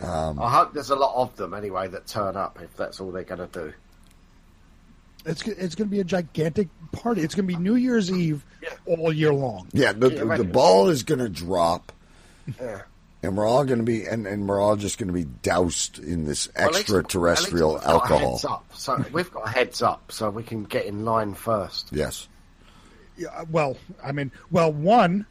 [0.02, 3.12] Um, I hope there's a lot of them anyway that turn up if that's all
[3.12, 3.74] they're going to do.
[5.26, 7.22] It's it's going to be a gigantic party.
[7.22, 8.44] It's going to be New Year's Eve
[8.88, 9.68] all year long.
[9.72, 11.92] yeah, the, the, the ball is going to drop,
[12.60, 12.82] Yeah.
[13.22, 16.00] and we're all going to be, and, and we're all just going to be doused
[16.00, 18.32] in this Well, at least- extraterrestrial at least we've got alcohol.
[18.32, 18.66] heads up.
[18.74, 21.90] So we've got a heads up, so we can get in line first.
[21.92, 22.28] Yes.
[23.16, 25.28] Yeah, well, I mean, well, one,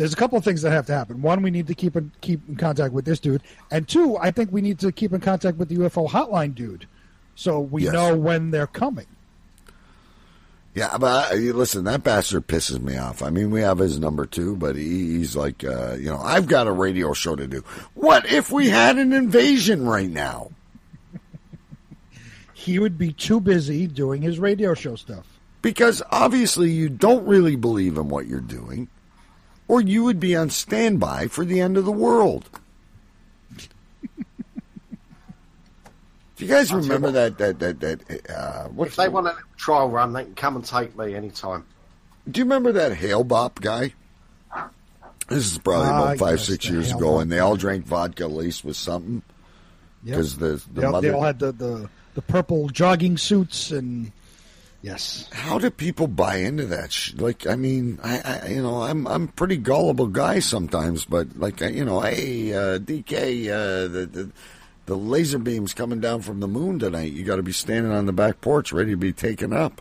[0.00, 1.20] there's a couple of things that have to happen.
[1.20, 4.30] One, we need to keep in keep in contact with this dude, and two, I
[4.30, 6.86] think we need to keep in contact with the UFO hotline dude,
[7.34, 7.92] so we Yes.
[7.92, 9.04] know when they're coming.
[10.74, 13.22] Yeah, but uh, listen, that bastard pisses me off.
[13.22, 16.46] I mean, we have his number too, but he, he's like, uh, you know, I've
[16.46, 17.62] got a radio show to do.
[17.92, 20.50] What if we had an invasion right now?
[22.54, 25.26] He would be too busy doing his radio show stuff.
[25.62, 28.88] Because obviously you don't really believe in what you're doing,
[29.70, 32.48] or you would be on standby for the end of the world.
[36.36, 37.38] Do you guys I'll tell you remember what.
[37.38, 38.30] that that that that?
[38.30, 40.96] Uh, what's If they the- want a little trial run, they can come and take
[40.98, 41.64] me anytime.
[42.30, 43.94] Do you remember that Hale Bopp guy?
[45.28, 47.56] This is probably Ah, about five, yes, six years Hale ago, Bopp and they all
[47.56, 49.22] drank vodka laced with something.
[50.02, 50.16] Yep.
[50.16, 51.08] Because the the they, all, mother.
[51.08, 54.10] they all had the, the the purple jogging suits and
[54.82, 56.96] yes, How do people buy into that?
[57.16, 61.60] Like, I mean, I, I, you know, I'm I'm pretty gullible guy sometimes, but like,
[61.60, 64.30] you know, hey, uh, DK, uh, the, the
[64.86, 67.12] the laser beams coming down from the moon tonight.
[67.12, 69.80] You got to be standing on the back porch, ready to be taken up.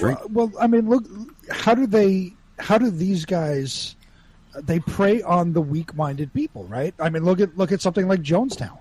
[0.00, 1.04] Well, well, I mean, look,
[1.50, 2.32] how do they?
[2.58, 3.96] How do these guys?
[4.62, 6.94] They prey on the weak-minded people, right?
[7.00, 8.78] I mean, look at look at something like Jonestown.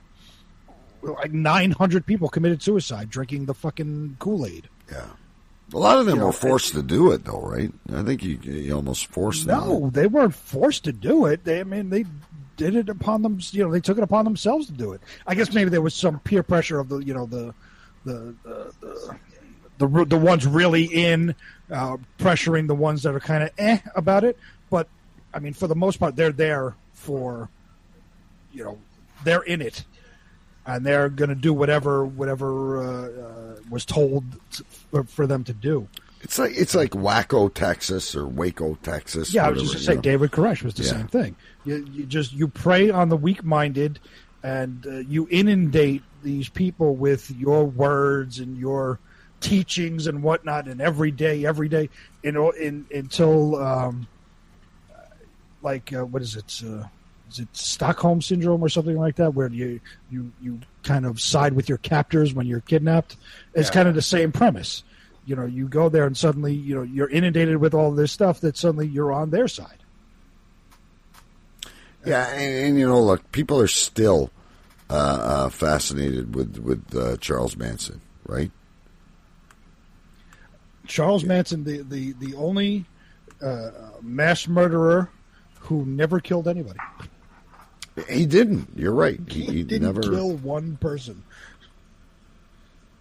[1.02, 4.70] Like nine hundred people committed suicide drinking the fucking Kool Aid.
[4.94, 5.06] Yeah,
[5.74, 7.72] a lot of them You know, were forced to do it, though, right?
[7.94, 9.60] I think you you almost forced them.
[9.60, 11.44] No, they weren't forced to do it.
[11.44, 12.06] They, I mean, they
[12.58, 13.39] did it upon them.
[13.52, 15.02] You know, they took it upon themselves to do it.
[15.26, 17.54] I guess maybe there was some peer pressure of the, you know, the,
[18.06, 19.18] the, the, the
[19.80, 21.36] the the ones really in,
[21.72, 24.38] uh, pressuring the ones that are kind of eh about it.
[24.70, 24.88] But
[25.34, 27.50] I mean, for the most part, they're there for,
[28.52, 28.78] you know,
[29.24, 29.84] they're in it,
[30.66, 35.43] and they're going to do whatever whatever uh, uh, was told to, for, for them
[35.45, 35.88] to do.
[36.22, 39.34] It's like it's like Waco, Texas, or Waco, Texas.
[39.34, 40.01] Yeah, I was just going to say know.
[40.01, 40.91] David Koresh was the Yeah.
[40.91, 41.36] same thing.
[41.66, 43.99] You, you just you prey on the weak-minded,
[44.41, 48.99] and uh, you inundate these people with your words and your
[49.41, 51.89] teachings and whatnot, and every day, every day,
[52.24, 54.07] in, in until um,
[55.61, 56.61] like uh, what is it?
[56.66, 56.86] Uh,
[57.34, 59.80] is it Stockholm syndrome or something like that, where you
[60.12, 63.18] you you kind of side with your captors when you're kidnapped?
[63.54, 63.74] It's Yeah.
[63.74, 64.84] kind of the same premise.
[65.26, 68.42] You know, you go there and suddenly, you know, you're inundated with all this stuff
[68.42, 69.78] that suddenly you're on their side.
[72.06, 74.30] Yeah, and, and you know, look, people are still
[74.90, 78.52] uh, uh, fascinated with with uh, Charles Manson, right?
[80.86, 82.86] Charles Manson, the the the only
[83.42, 83.72] uh,
[84.02, 85.10] mass murderer
[85.62, 86.80] who never killed anybody.
[88.10, 88.70] He didn't.
[88.76, 89.20] You're right.
[89.28, 90.02] He, he Didn't never.
[90.02, 91.24] kill one person.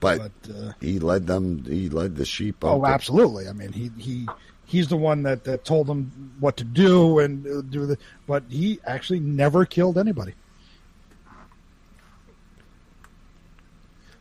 [0.01, 1.64] but but, uh, he led them.
[1.64, 2.57] He led the sheep.
[2.62, 2.90] Oh, up.
[2.90, 3.49] absolutely.
[3.49, 4.28] I mean, he he
[4.66, 7.97] he's the one that, that told them what to do and uh, do the.
[8.26, 10.34] But he actually never killed anybody.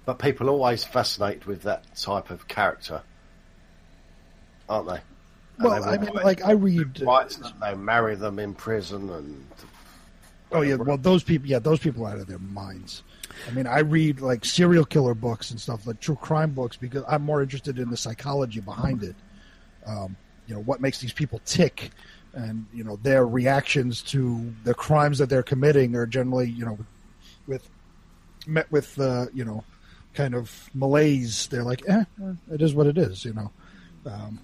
[0.06, 3.04] But people always fascinate with that type of character,
[4.68, 4.96] aren't they?
[4.96, 5.04] And
[5.60, 7.02] Well, they I mean, like I read.
[7.02, 9.46] rights that they marry them in prison and
[10.52, 13.04] Oh yeah, well those people, yeah, those people are out of their minds.
[13.48, 17.04] I mean, I read like serial killer books and stuff, like true crime books, because
[17.08, 19.16] I'm more interested in the psychology behind it.
[19.86, 20.16] Um,
[20.48, 21.92] you know, what makes these people tick,
[22.34, 26.78] and you know their reactions to the crimes that they're committing are generally, you know,
[27.48, 27.68] with
[28.46, 29.64] met with uh, you know,
[30.14, 31.48] kind of malaise.
[31.48, 33.52] They're like, eh, eh, it is what it is, you know.
[34.06, 34.40] Um,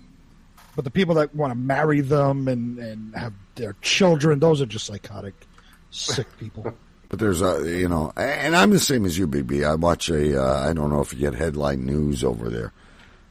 [0.75, 4.65] but the people that want to marry them and and have their children, those are
[4.65, 5.33] just psychotic,
[5.97, 6.73] sick people.
[7.09, 9.65] But there's a, you know, and I'm the same as you, BB.
[9.65, 12.73] I watch a, uh, I don't know if you get headline news over there,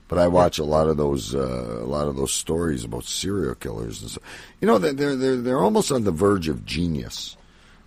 [0.08, 3.54] but I watch a lot of those, uh, a lot of those stories about serial
[3.54, 4.22] killers and stuff.
[4.62, 7.36] You know, they're they're they're almost on the verge of genius.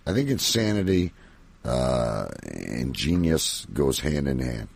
[0.06, 1.12] I think insanity
[1.64, 4.68] uh, and genius goes hand in hand.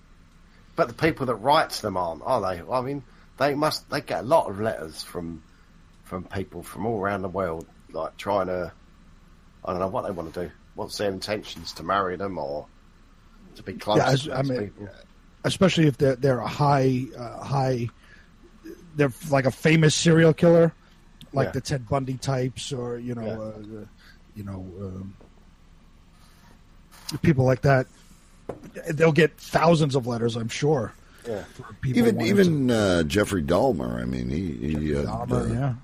[0.76, 2.62] But the people that writes them aren't, are they?
[2.68, 3.04] I mean,
[3.38, 3.88] they must.
[3.90, 5.42] They get a lot of letters from
[6.02, 8.72] from people from all around the world, like trying to.
[9.64, 10.50] I don't know what they want to do.
[10.74, 12.66] What's their intentions to marry them or
[13.56, 14.88] to be close Yeah, to I- I mean, people?
[15.44, 17.88] especially if they're they're a high uh, high
[18.96, 20.72] they're like a famous serial killer
[21.32, 21.52] like Yeah.
[21.52, 23.88] the Ted Bundy types or you know uh, the-
[24.34, 25.14] you know um,
[27.22, 27.86] people like that
[28.90, 30.92] they'll get thousands of letters I'm sure
[31.28, 31.44] Yeah.
[31.54, 34.00] for even wanting even uh, Jeffrey Dahmer.
[34.02, 35.74] I mean, he, he uh, Dahmer, uh, yeah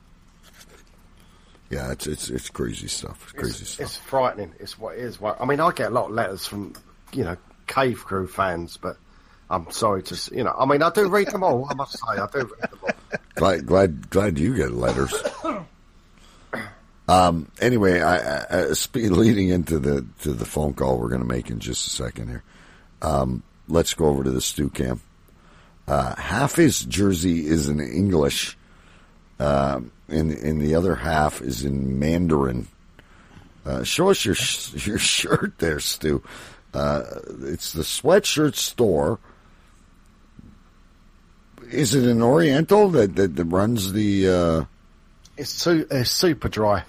[1.70, 3.22] yeah, it's it's it's crazy stuff.
[3.24, 3.86] It's crazy It's, stuff.
[3.86, 4.52] it's frightening.
[4.58, 5.20] It's what it is.
[5.20, 6.74] What- I mean, I get a lot of letters from
[7.12, 8.96] you know Cave Crew fans, but
[9.48, 10.54] I'm sorry to you know.
[10.58, 11.66] I mean, I do read them all.
[11.70, 12.90] I must say, I do read them all.
[13.36, 15.14] glad glad glad you get letters.
[17.08, 17.50] Um.
[17.60, 21.50] Anyway, I, I, spe- leading into the to the phone call we're going to make
[21.50, 22.42] in just a second here.
[23.02, 23.42] Um.
[23.68, 25.00] Let's go over to the stew cam.
[25.86, 28.56] Uh, half his jersey is in English,
[29.38, 32.66] um, and and the other half is in Mandarin.
[33.64, 36.22] Uh, show us your sh- your shirt there, Stu.
[36.72, 37.02] Uh,
[37.42, 39.18] it's the sweatshirt store.
[41.70, 44.28] Is it an Oriental that that, that runs the?
[44.28, 44.64] Uh,
[45.36, 46.82] It's su- it's Superdry.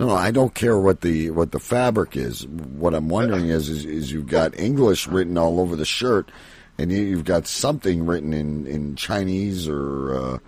[0.00, 2.46] no, I don't care what the what the fabric is.
[2.46, 6.30] What I'm wondering is, is is you've got English written all over the shirt,
[6.78, 10.40] and you- you've got something written in in Chinese or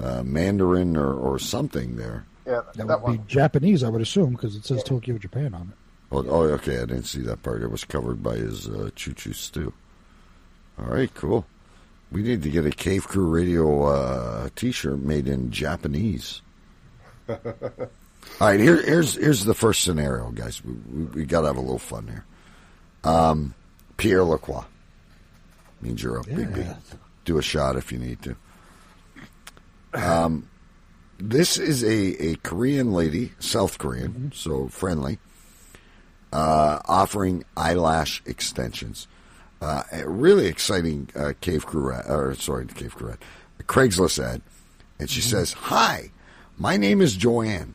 [0.00, 2.24] uh, Mandarin or, or something there.
[2.46, 5.76] Yeah, that, would be Japanese I would assume because it says Tokyo Japan on it
[6.12, 6.76] Oh, oh, okay.
[6.76, 7.62] I didn't see that part.
[7.62, 9.72] It was covered by his uh, Choo Choo Stu.
[10.78, 11.46] All right, cool.
[12.10, 16.42] We need to get a Cave Crew Radio uh, T-shirt made in Japanese.
[17.28, 17.38] All
[18.40, 20.64] right, here, here's here's the first scenario, guys.
[20.64, 22.24] We, we, we got to have a little fun here.
[23.04, 23.54] Um,
[23.96, 24.64] Pierre Lacroix
[25.80, 26.64] means you're up, big B.
[27.24, 28.34] Do a shot if you need to.
[29.92, 30.48] Um,
[31.18, 35.18] this is a, a Korean lady, South Korean, so friendly,
[36.32, 39.06] uh, offering eyelash extensions.
[39.60, 43.18] Uh, a really exciting uh, cave crew, ad, or sorry, cave crew ad,
[43.64, 44.40] Craigslist ad,
[44.98, 46.10] and she says, "Hi,
[46.56, 47.74] my name is Joanne,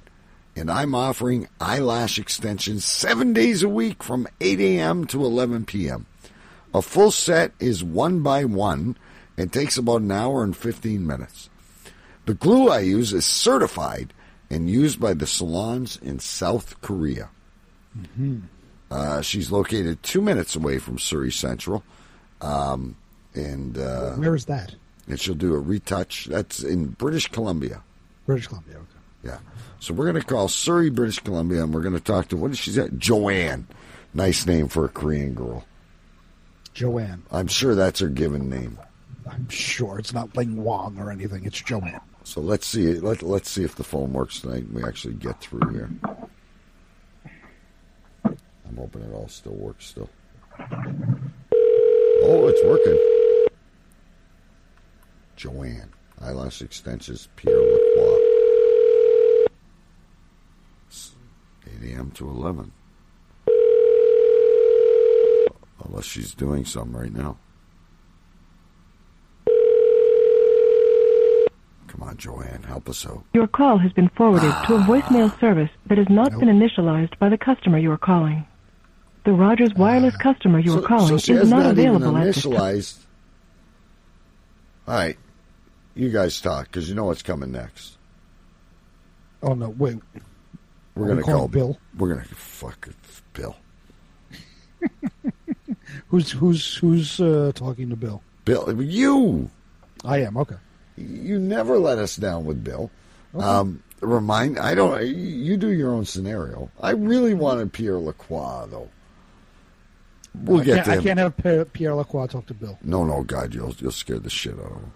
[0.56, 5.06] and I'm offering eyelash extensions seven days a week from 8 a.m.
[5.08, 6.08] to 11 p.m.
[6.74, 8.98] A full set is one by one,
[9.38, 11.50] and takes about an hour and 15 minutes.
[12.26, 14.14] The glue I use is certified
[14.50, 17.30] and used by the salons in South Korea.
[17.98, 18.40] Mm-hmm.
[18.92, 21.84] Uh, she's located two minutes away from Surrey Central.
[22.42, 22.96] Um,
[23.34, 24.76] and uh, Where is that?
[25.08, 26.26] and she'll do a retouch.
[26.26, 27.84] That's in British Columbia.
[28.26, 28.76] British Columbia.
[28.78, 28.88] Okay.
[29.24, 29.38] Yeah.
[29.80, 32.52] So we're going to call Surrey, British Columbia, and we're going to talk to what
[32.52, 32.90] is she say?
[32.98, 33.68] Joanne.
[34.14, 35.66] Nice name for a Korean girl.
[36.74, 37.24] Joanne.
[37.32, 38.80] I'm sure that's her given name.
[39.30, 41.46] I'm sure it's not Ling Wong or anything.
[41.46, 42.00] It's Joanne.
[42.26, 42.96] So let's see.
[43.00, 44.64] Let Let's see if the phone works tonight.
[44.64, 45.90] and We actually get through here.
[48.26, 49.86] I'm hoping it all still works.
[49.86, 50.10] Still.
[52.24, 52.98] Oh, it's working.
[55.36, 58.20] Joanne, eyelash extensions, Pierre Lacroix.
[60.88, 61.12] It's
[61.84, 62.10] 8 a.m.
[62.12, 62.72] to 11.
[65.86, 67.38] Unless she's doing some right now.
[71.98, 73.24] Come on, Joanne, help us out.
[73.34, 77.30] Your call has been forwarded to a voicemail service that has not been initialized by
[77.30, 78.46] the customer you are calling.
[79.24, 82.18] The Rogers Wireless customer you are So- calling so is has not, not even available
[82.18, 82.52] at this time.
[82.52, 82.98] initialized.
[84.90, 85.18] All right,
[85.96, 87.98] you guys talk because you know what's coming next.
[89.42, 89.70] Oh no!
[89.70, 89.98] Wait.
[90.96, 91.78] We're Are gonna we call Bill.
[91.98, 92.96] We're gonna fuck it,
[93.34, 93.56] Bill.
[96.08, 98.22] Who's who's who's uh, talking to Bill?
[98.44, 99.50] Bill, you.
[100.04, 100.56] I am okay.
[100.98, 102.90] You never let us down with Bill.
[103.38, 105.06] Um, remind I don't.
[105.06, 106.70] You do your own scenario.
[106.82, 108.90] I really wanted Pierre Lacroix though.
[110.44, 112.78] We'll I get can't, I can't have Pierre, Pierre Lacroix talk to Bill.
[112.84, 114.92] No, no, God, you'll you'll scare the shit out of him.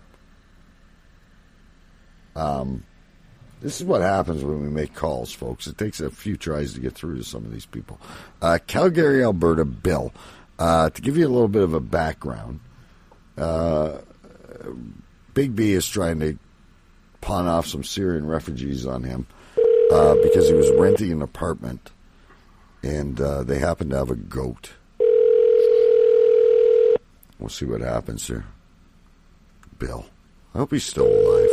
[2.36, 2.84] Um,
[3.62, 5.68] this is what happens when we make calls, folks.
[5.68, 8.00] It takes a few tries to get through to some of these people.
[8.42, 10.14] Uh, Calgary, Alberta, Bill.
[10.58, 12.60] Uh, to give you a little bit of a background,
[13.38, 14.00] uh,
[15.34, 16.38] Big B is trying to
[17.22, 19.28] pawn off some Syrian refugees on him
[19.92, 21.92] uh, because he was renting an apartment,
[22.84, 24.72] and uh, they happen to have a goat.
[27.40, 28.46] We'll see what happens here.
[29.78, 30.06] Bill.
[30.54, 31.50] I hope he's still alive.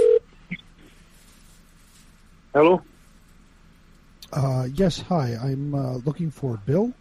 [2.52, 2.82] Hello?
[4.32, 5.36] Uh, yes, hi.
[5.40, 6.92] I'm uh, looking for Bill.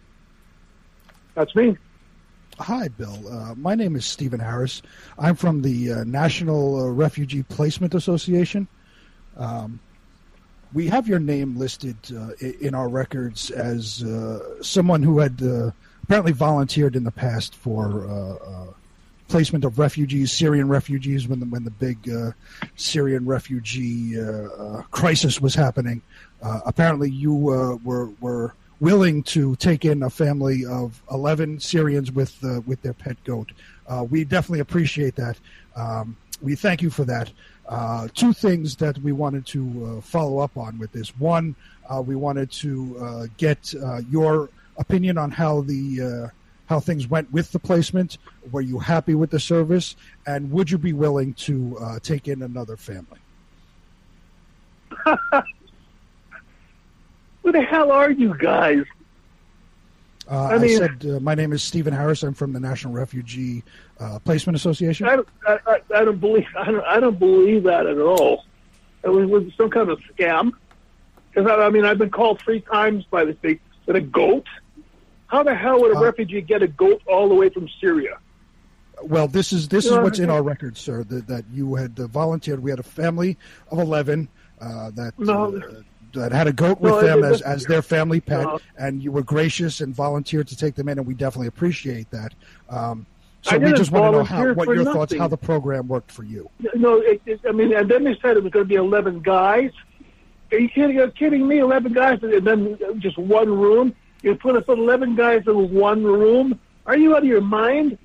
[1.34, 1.76] That's me.
[2.58, 3.20] Hi, Bill.
[3.30, 4.80] Uh, my name is Stephen Harris.
[5.18, 8.66] I'm from the uh, National uh, Refugee Placement Association.
[9.36, 9.78] Um,
[10.72, 15.70] we have your name listed uh, in our records as uh, someone who had uh,
[16.04, 18.40] apparently volunteered in the past for
[19.28, 22.08] placement of refugees, Syrian refugees, when the when the big
[22.76, 24.16] Syrian refugee
[24.90, 26.00] crisis was happening.
[26.42, 32.60] Apparently, you were were willing to take in a family of eleven Syrians with uh,
[32.66, 33.52] with their pet goat.
[33.88, 35.38] Uh, we definitely appreciate that.
[35.74, 37.30] Um, we thank you for that.
[37.68, 41.08] Uh, two things that we wanted to uh, follow up on with this.
[41.18, 41.56] One,
[41.88, 43.74] uh, we wanted to uh, get
[44.10, 46.30] your opinion on how the
[46.66, 48.18] how things went with the placement.
[48.50, 49.96] Were you happy with the service,
[50.26, 53.20] and would you be willing to take in another family?
[57.46, 58.82] Who the hell are you guys?
[60.28, 62.24] Uh, I I, said uh, my name is Stephen Harris.
[62.24, 63.62] I'm from the National Refugee
[64.00, 65.06] uh, Placement Association.
[65.06, 68.46] I don't, I, I, I don't believe I don't, I don't believe that at all.
[69.04, 70.54] It was, was some kind of scam.
[71.30, 74.48] Because I, I mean, I've been called three times by this big with a goat.
[75.28, 78.18] How the hell would a refugee get a goat all the way from Syria?
[79.02, 81.04] Well, this is this You is what's in our records, sir.
[81.04, 82.60] That, that you had uh, volunteered.
[82.60, 83.38] We had a family
[83.70, 84.28] of eleven
[84.60, 85.62] uh, that No.
[86.20, 88.58] That had a goat with No, them as, as their family pet, No.
[88.78, 92.34] and you were gracious and volunteered to take them in, and we definitely appreciate that.
[92.68, 93.06] Um,
[93.42, 96.24] so we just want to know how what your thoughts, how the program worked for
[96.24, 96.50] you.
[96.74, 99.20] No, it, it, I mean, and then they said it was going to be eleven
[99.20, 99.70] guys.
[100.50, 100.98] Are you kidding?
[100.98, 101.58] Are you kidding me?
[101.58, 103.94] Eleven guys, and then just one room.
[104.22, 106.58] You put us eleven guys in one room.
[106.86, 107.98] Are you out of your mind?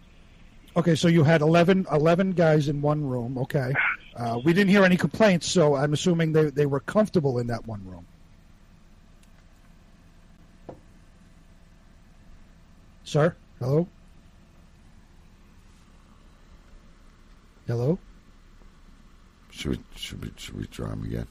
[0.75, 3.37] Okay, so you had 11, 11 guys in one room.
[3.37, 3.73] Okay,
[4.15, 7.65] uh, we didn't hear any complaints, so I'm assuming they they were comfortable in that
[7.65, 8.05] one room.
[13.03, 13.87] Sir, hello,
[17.67, 17.99] hello.
[19.51, 21.27] Should we should we should we try him again?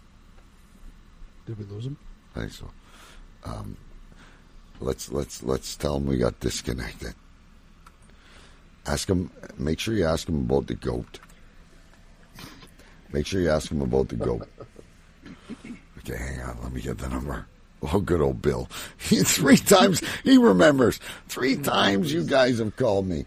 [1.46, 1.96] Did we lose him?
[2.36, 2.70] I think so.
[3.44, 3.76] Um,
[4.80, 7.14] let's let's let's tell him we got disconnected.
[8.86, 9.30] Ask him.
[9.58, 11.18] Make sure you ask him about the goat.
[13.12, 14.48] Make sure you ask him about the goat.
[15.98, 16.58] Okay, hang on.
[16.62, 17.46] Let me get the number.
[17.82, 18.66] Oh, good old Bill.
[18.98, 21.00] Three times he remembers.
[21.28, 23.24] Three times you guys have called me.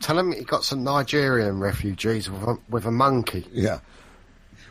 [0.00, 3.46] Tell him he got some Nigerian refugees with a, with a monkey.
[3.52, 3.80] Yeah.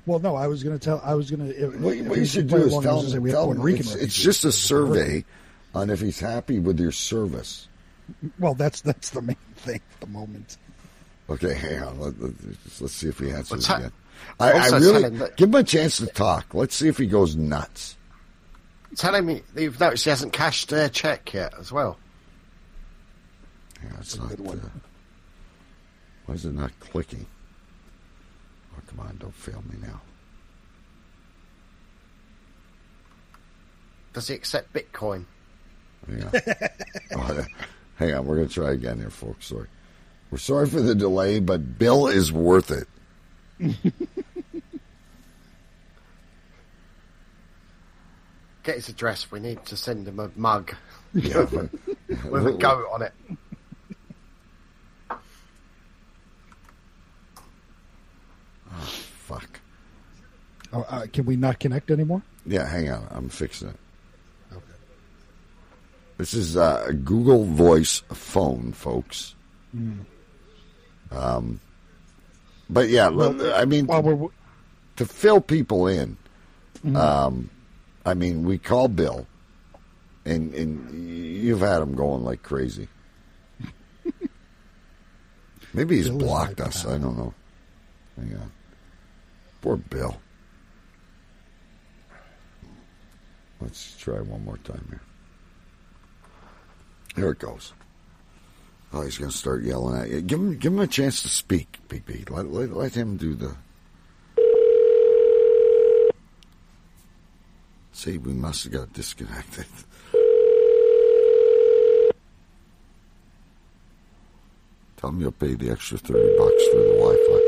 [0.05, 1.01] Well, no, I was going to tell.
[1.03, 1.67] I was going to.
[1.79, 5.23] What, what you should do is tell him, tell him it's, it's just a survey
[5.73, 7.67] on if he's happy with your service.
[8.38, 10.57] Well, that's that's the main thing at the moment.
[11.29, 11.99] Okay, hang on.
[11.99, 12.34] Let, let,
[12.84, 13.91] us see if he answers Well, ta- again.
[14.39, 16.53] I, I really him that- give him a chance to talk.
[16.53, 17.95] Let's see if he goes nuts.
[18.95, 21.97] Tell him he, you've noticed he hasn't cashed their check yet as well.
[23.84, 24.32] Yeah, it's not.
[24.34, 24.55] Uh,
[26.26, 27.26] why is it not clicking?
[28.78, 29.17] Oh, come on!
[29.17, 29.99] Don't fail me now.
[34.13, 35.26] Does he accept Bitcoin?
[36.07, 36.32] Hang on.
[37.15, 37.45] Oh,
[37.95, 38.26] hang on.
[38.26, 39.47] We're going to try again here, folks.
[39.47, 39.67] Sorry.
[40.30, 42.88] We're sorry for the delay, but Bill is worth it.
[48.64, 49.30] Get his address.
[49.30, 50.74] We need to send him a mug
[51.14, 51.45] Yeah,
[52.30, 53.11] with a goat on it.
[58.70, 59.59] Fuck.
[60.72, 62.22] Oh, uh, can we not connect anymore?
[62.45, 63.07] Yeah, hang on.
[63.11, 63.76] I'm fixing it.
[64.51, 64.61] Okay.
[66.18, 69.36] This is uh, a Google Voice phone, folks.
[69.76, 69.99] Mm.
[71.11, 71.59] Um,
[72.70, 74.28] but yeah, Well, I mean, while we're-
[74.95, 76.18] to fill people in,
[76.86, 76.95] Mhm.
[76.95, 77.49] um,
[78.05, 79.27] I mean, we call Bill,
[80.25, 82.87] and and you've had him going like crazy.
[85.73, 86.85] Maybe he's Bill blocked us.
[86.85, 87.33] I don't know.
[88.17, 88.51] Hang on.
[89.61, 90.17] Poor Bill.
[93.61, 95.01] Let's try one more time here.
[97.15, 97.73] Here it goes.
[98.91, 100.21] Oh, he's going to start yelling at you.
[100.21, 102.23] Give him, give him a chance to speak, Big B.
[102.29, 103.55] Let, let, let him do the.
[107.93, 109.65] See, we must have got disconnected.
[114.97, 117.39] Tell me you'll pay the extra 30 bucks for the Wi Fi.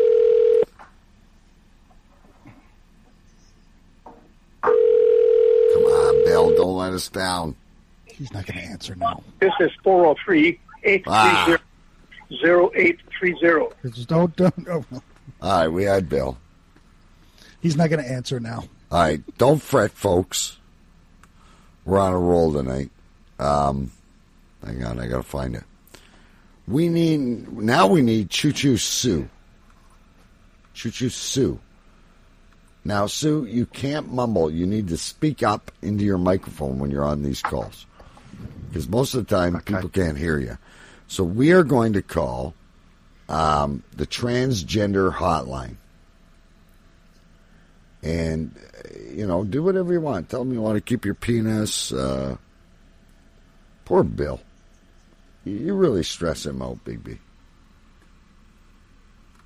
[5.74, 6.56] Come on, Bill.
[6.56, 7.56] Don't let us down.
[8.06, 9.24] He's not going to answer now.
[9.40, 11.64] This is 403 830
[12.32, 14.06] 0830.
[14.06, 14.54] Don't don't.
[14.70, 15.02] Oh, no.
[15.42, 16.38] All right, we had Bill.
[17.62, 18.64] He's not going to answer now.
[18.92, 20.58] All right, don't fret, folks.
[21.86, 22.92] We're on a roll tonight.
[23.40, 23.92] Um,
[24.64, 25.64] hang on, I gotta find it.
[26.68, 27.88] We need now.
[27.88, 29.30] We need Choo Choo Sue.
[30.74, 31.60] Choo Choo Sue.
[32.84, 34.52] Now, Sue, you can't mumble.
[34.52, 37.86] You need to speak up into your microphone when you're on these calls,
[38.68, 40.58] because most of the time people can't hear you.
[41.08, 42.54] So we are going to call
[43.28, 45.78] um, the transgender hotline
[48.06, 48.56] and
[49.12, 50.30] you know, do whatever you want.
[50.30, 51.92] Tell them you want to keep your penis.
[51.92, 52.38] Uh,
[53.86, 54.40] poor Bill.
[55.44, 57.18] You- You really stress him out, Big B.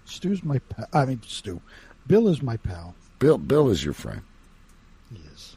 [0.06, 0.88] Stu's my pal.
[0.94, 1.62] I mean, Stu.
[2.08, 2.96] Bill is my pal.
[3.20, 4.22] Bill, Bill is your friend.
[5.14, 5.56] He is.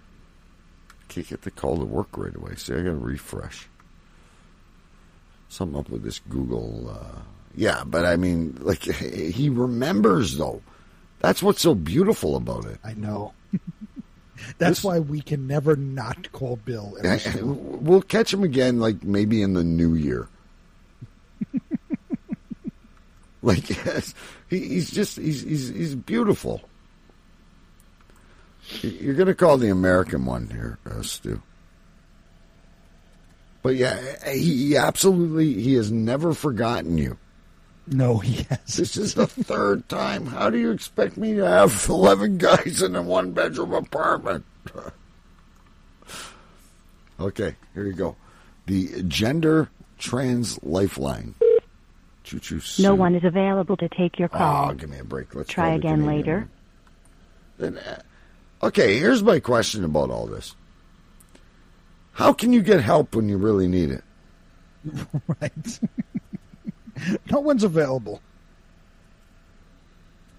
[1.09, 2.55] Can't get the call to work right away.
[2.57, 3.67] See, I got to refresh.
[5.49, 6.91] Something up with this Google.
[6.91, 7.21] Uh,
[7.55, 10.61] yeah, but I mean, like he remembers though.
[11.23, 12.79] That's what's so beautiful about it.
[12.85, 13.33] I know.
[14.59, 16.97] That's why we can never not call Bill.
[17.43, 20.29] We'll catch him again, like maybe in the new year.
[23.43, 24.15] like yes,
[24.49, 26.61] he, he's just he's he's he's beautiful.
[28.81, 31.43] You're going to call the American one here, uh, Stu.
[33.63, 34.01] But yeah,
[34.33, 37.17] he, he absolutely he has never forgotten you.
[37.87, 38.77] No, he has.
[38.77, 40.27] This is the third time.
[40.27, 44.45] How do you expect me to have eleven guys in a one bedroom apartment?
[47.21, 48.17] okay, here you go.
[48.67, 49.69] The gender
[49.99, 51.35] trans lifeline.
[52.25, 52.61] Choo choo.
[52.79, 54.71] No one is available to take your call.
[54.71, 55.35] Oh, give me a break.
[55.35, 56.49] Let's Try again later.
[57.59, 58.03] Then, uh,
[58.63, 60.55] okay, here's my question about all this.
[62.13, 64.05] How can you get help when you really need it?
[65.41, 65.81] right.
[67.31, 68.21] no one's available.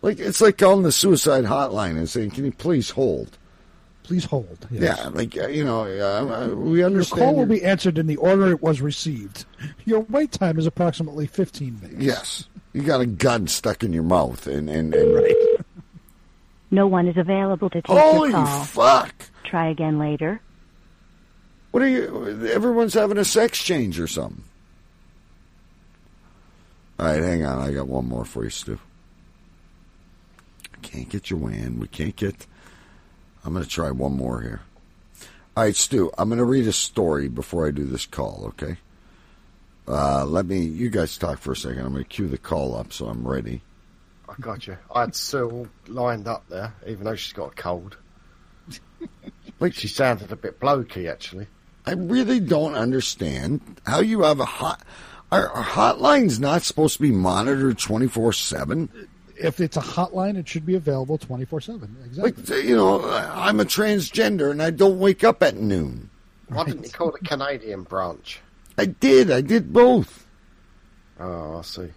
[0.02, 3.38] Like it's like calling the suicide hotline and saying, "Can you please hold?"
[4.04, 4.68] Please hold.
[4.70, 4.98] Yes.
[5.00, 7.22] Yeah, like uh, you know, uh, uh, we Your understand.
[7.22, 9.46] call will be answered in the order it was received.
[9.86, 12.02] Your wait time is approximately 15 minutes.
[12.04, 15.36] Yes, you got a gun stuck in your mouth, and and, and
[16.72, 18.64] No one is available to take Holy your call.
[18.66, 19.14] fuck!
[19.46, 20.42] Try again later.
[21.72, 22.46] What are you?
[22.52, 24.44] Everyone's having a sex change or something.
[27.00, 27.60] All right, hang on.
[27.60, 28.80] I got one more for you, Stu.
[30.74, 31.80] I Can't get your WAN.
[31.80, 32.46] We can't get.
[33.44, 34.62] I'm going to try one more here.
[35.56, 36.12] All right, Stu.
[36.18, 38.46] I'm going to read a story before I do this call.
[38.50, 38.78] Okay.
[39.88, 40.60] Uh, let me.
[40.60, 41.86] You guys talk for a second.
[41.86, 43.62] I'm going to cue the call up so I'm ready.
[44.30, 44.78] I got you.
[44.94, 47.98] I had Sue lined up there, even though she's got a cold.
[49.60, 51.48] Like she sounded a bit blokey, actually.
[51.86, 54.82] I really don't understand how you have a hot.
[55.34, 58.90] Are, are hotlines not supposed to be monitored twenty four seven?
[59.36, 61.96] If it's a hotline, it should be available twenty four seven.
[62.06, 62.32] Exactly.
[62.32, 66.10] Like uh, you know, I'm a transgender and I don't wake up at noon.
[66.50, 68.42] Why didn't you call the Canadian branch?
[68.78, 69.32] I did.
[69.32, 70.28] I did both.
[71.20, 71.90] Oh, I see.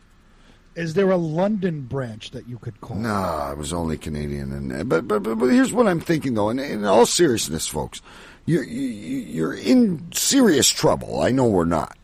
[0.74, 2.96] Is there a London branch that you could call?
[2.96, 6.48] No, I was only Canadian, and but but but, but here's what I'm thinking though.
[6.48, 8.00] And in all seriousness, folks,
[8.46, 11.20] you're you, you're in serious trouble.
[11.20, 11.96] I know we're not,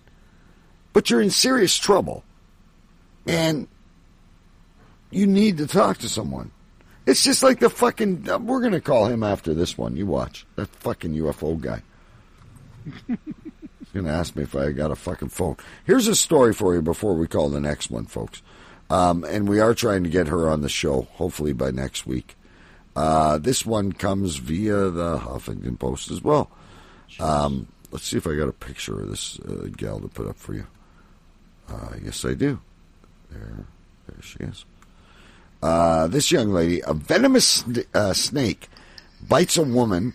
[0.92, 2.24] but you're in serious trouble,
[3.26, 3.68] and
[5.10, 6.50] you need to talk to someone.
[7.06, 8.28] It's just like the fucking.
[8.28, 9.96] uh, We're gonna call him after this one.
[9.96, 11.82] You watch that fucking UFO guy.
[13.06, 13.16] He's
[13.94, 15.56] gonna ask me if I got a fucking phone.
[15.84, 18.42] Here's a story for you before we call the next one, folks.
[18.90, 22.36] Um, and we are trying to get her on the show, hopefully by next week.
[22.94, 26.50] Uh, this one comes via the Huffington Post as well.
[27.18, 30.36] Um, let's see if I got a picture of this uh, gal to put up
[30.36, 30.66] for you.
[31.72, 32.60] Uh, yes, I do.
[33.30, 33.64] There,
[34.06, 34.64] there she is.
[35.62, 38.68] Uh, this young lady, a venomous sn- uh, snake,
[39.28, 40.12] bites a woman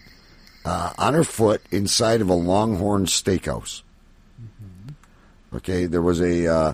[0.65, 3.81] uh, on her foot inside of a Longhorn Steakhouse.
[5.53, 6.73] Okay, there was a uh,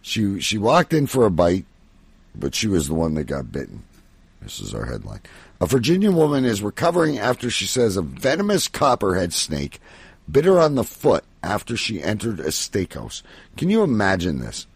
[0.00, 1.66] she she walked in for a bite,
[2.34, 3.84] but she was the one that got bitten.
[4.40, 5.20] This is our headline.
[5.60, 9.80] A Virginia woman is recovering after she says a venomous copperhead snake
[10.30, 13.22] bit her on the foot after she entered a steakhouse.
[13.56, 14.66] Can you imagine this?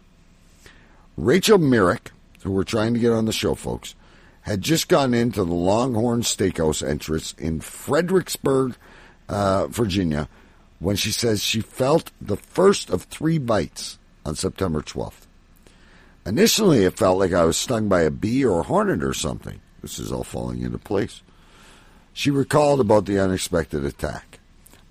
[1.17, 2.11] Rachel Merrick,
[2.43, 3.95] who we're trying to get on the show, folks,
[4.41, 8.75] had just gone into the Longhorn Steakhouse entrance in Fredericksburg,
[9.27, 10.29] uh, Virginia,
[10.79, 15.25] when she says she felt the first of three bites on September 12th.
[16.25, 19.59] Initially, it felt like I was stung by a bee or a hornet or something.
[19.81, 21.21] This is all falling into place.
[22.13, 24.28] She recalled about the unexpected attack.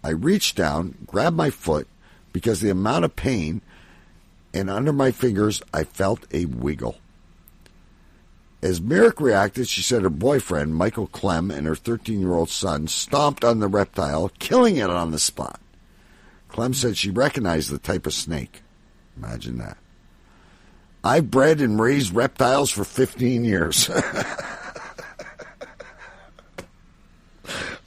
[0.09, 1.87] I reached down, grabbed my foot,
[2.33, 3.61] because the amount of pain,
[4.55, 6.97] and under my fingers, I felt a wiggle.
[8.63, 12.89] As Merrick reacted, she said her boyfriend, Michael Clem, and her 13 year old son
[12.89, 15.61] stomped on the reptile, killing it on the spot.
[16.49, 18.63] Clem said she recognized the type of snake.
[19.19, 19.77] Imagine that.
[21.05, 23.91] I've bred and raised reptiles for 15 years.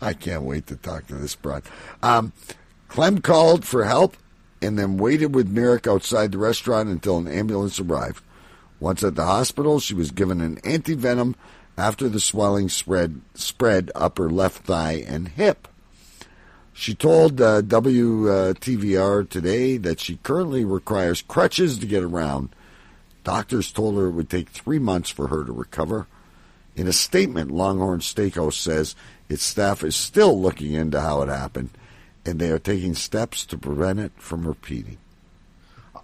[0.02, 1.64] I can't wait to talk to this broad.
[2.02, 2.34] Um,
[2.88, 4.18] Clem called for help
[4.62, 8.24] and then waited with Merrick outside the restaurant until an ambulance arrived.
[8.80, 11.36] Once at the hospital, she was given an antivenom
[11.78, 15.68] after the swelling spread spread up her left thigh and hip.
[16.74, 22.50] She told uh, WTVR today that she currently requires crutches to get around.
[23.24, 26.08] Doctors told her it would take three months for her to recover.
[26.76, 28.96] In a statement, Longhorn Steakhouse says
[29.30, 31.70] its staff is still looking into how it happened,
[32.26, 34.98] and they are taking steps to prevent it from repeating.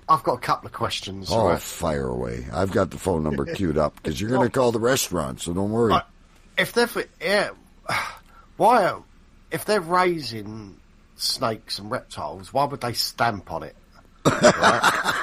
[0.10, 1.30] I've got a couple of questions.
[1.32, 1.62] Oh, right?
[1.62, 2.46] fire away!
[2.54, 5.54] I've got the phone number queued up because you're going to call the restaurant, so
[5.54, 5.96] don't worry.
[6.58, 6.90] If they're
[7.22, 7.50] yeah,
[8.58, 8.98] why
[9.52, 10.78] if they're raising
[11.16, 13.76] snakes and reptiles, why would they stamp on it?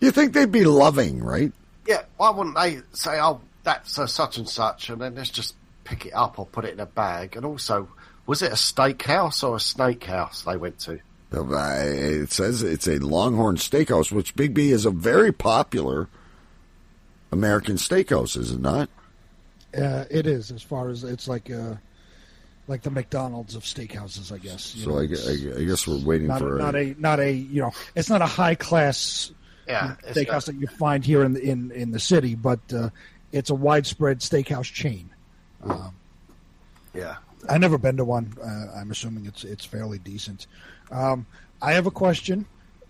[0.00, 1.52] You think they'd be loving, right?
[1.86, 5.54] Yeah, why wouldn't they say, "Oh, that's a such and such," and then let's just
[5.84, 7.36] pick it up or put it in a bag?
[7.36, 7.88] And also,
[8.26, 10.98] was it a steakhouse or a snake house they went to?
[11.32, 11.44] Uh,
[11.84, 16.08] It says it's a Longhorn Steakhouse, which Big B is a very popular
[17.32, 18.88] American steakhouse, is it not?
[19.76, 21.74] Uh, it is as far as it's like uh,
[22.68, 24.74] like the McDonald's of steakhouses, I guess.
[24.74, 27.30] you So know, I, I- I guess we're waiting not, for not a not a
[27.32, 29.30] you know it's not a high class
[29.68, 32.88] Yeah, steakhouse not- that you find here in the in, in the city, but uh,
[33.32, 35.10] it's a widespread steakhouse chain.
[35.64, 35.94] Um,
[36.94, 37.16] Yeah.
[37.48, 38.32] I've never been to one.
[38.42, 40.46] Uh, I'm assuming it's it's fairly decent.
[40.90, 41.26] Um,
[41.62, 42.46] I have a question.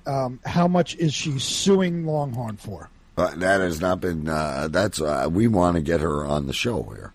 [0.06, 2.88] Um, how much is she suing Longhorn for?
[3.18, 4.28] Uh, that has not been.
[4.28, 7.12] Uh, that's uh, we want to get her on the show here.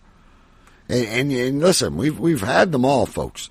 [0.90, 3.50] And, and, and listen, we've we've had them all, folks.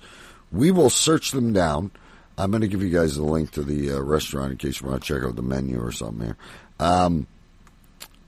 [0.51, 1.91] We will search them down.
[2.37, 4.87] I'm going to give you guys the link to the uh, restaurant in case you
[4.87, 6.37] want to check out the menu or something here.
[6.79, 7.27] Um,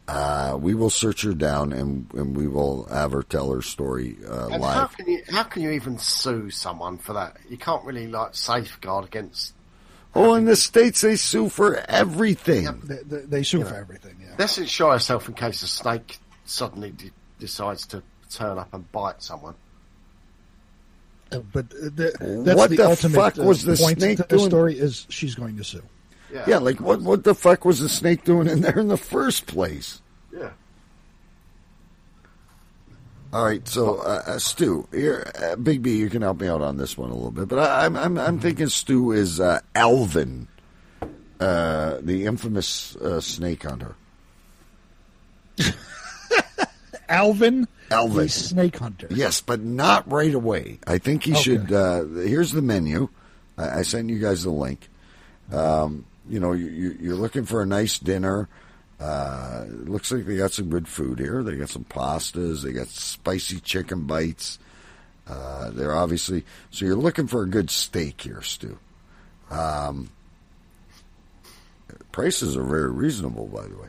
[0.07, 4.17] uh, we will search her down and and we will have her tell her story
[4.29, 4.97] uh, And how live.
[4.97, 7.37] can you how can you even sue someone for that?
[7.49, 9.53] You can't really like safeguard against.
[10.15, 12.81] Oh, in the states they sue for everything.
[12.83, 14.17] They, they, they sue for everything.
[14.21, 14.35] Yeah.
[14.37, 19.23] Let's insure ourselves in case a snake suddenly de- decides to turn up and bite
[19.23, 19.55] someone.
[21.31, 24.17] Uh, but uh, the, that's What the, the ultimate fuck uh, was the point snake
[24.17, 24.49] to the doing?
[24.49, 25.81] story is she's going to sue.
[26.33, 26.45] Yeah.
[26.47, 27.01] Yeah, like what?
[27.01, 30.01] What the fuck was the snake doing in there in the first place?
[30.35, 30.49] Yeah.
[33.31, 36.61] All right, so uh, uh, Stu, here, uh, Big B, you can help me out
[36.61, 39.59] on this one a little bit, but I, I'm I'm I'm thinking Stu is uh,
[39.75, 40.47] Alvin,
[41.39, 43.95] uh, the infamous uh, snake hunter.
[47.09, 49.07] Alvin, Alvin, the snake hunter.
[49.11, 50.79] Yes, but not right away.
[50.87, 51.41] I think he Okay.
[51.41, 51.71] should.
[51.71, 53.09] Uh, here's the menu.
[53.57, 54.89] I, I sent you guys the link.
[55.51, 58.47] Um, you know, you, you, you're looking for a nice dinner.
[58.99, 61.43] Uh, looks like they got some good food here.
[61.43, 62.63] They got some pastas.
[62.63, 64.59] They got spicy chicken bites.
[65.27, 68.77] Uh, they're obviously so you're looking for a good steak here, Stu.
[69.49, 70.09] Um,
[72.11, 73.87] prices are very reasonable, by the way.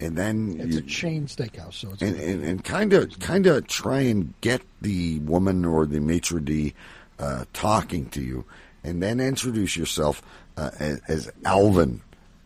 [0.00, 3.46] And then It's you, a chain steakhouse, so it's and and, and kind of kind
[3.46, 6.74] of try and get the woman or the maitre d
[7.18, 8.44] uh, talking to you,
[8.82, 10.22] and then introduce yourself
[10.56, 12.02] uh, as, as Alvin,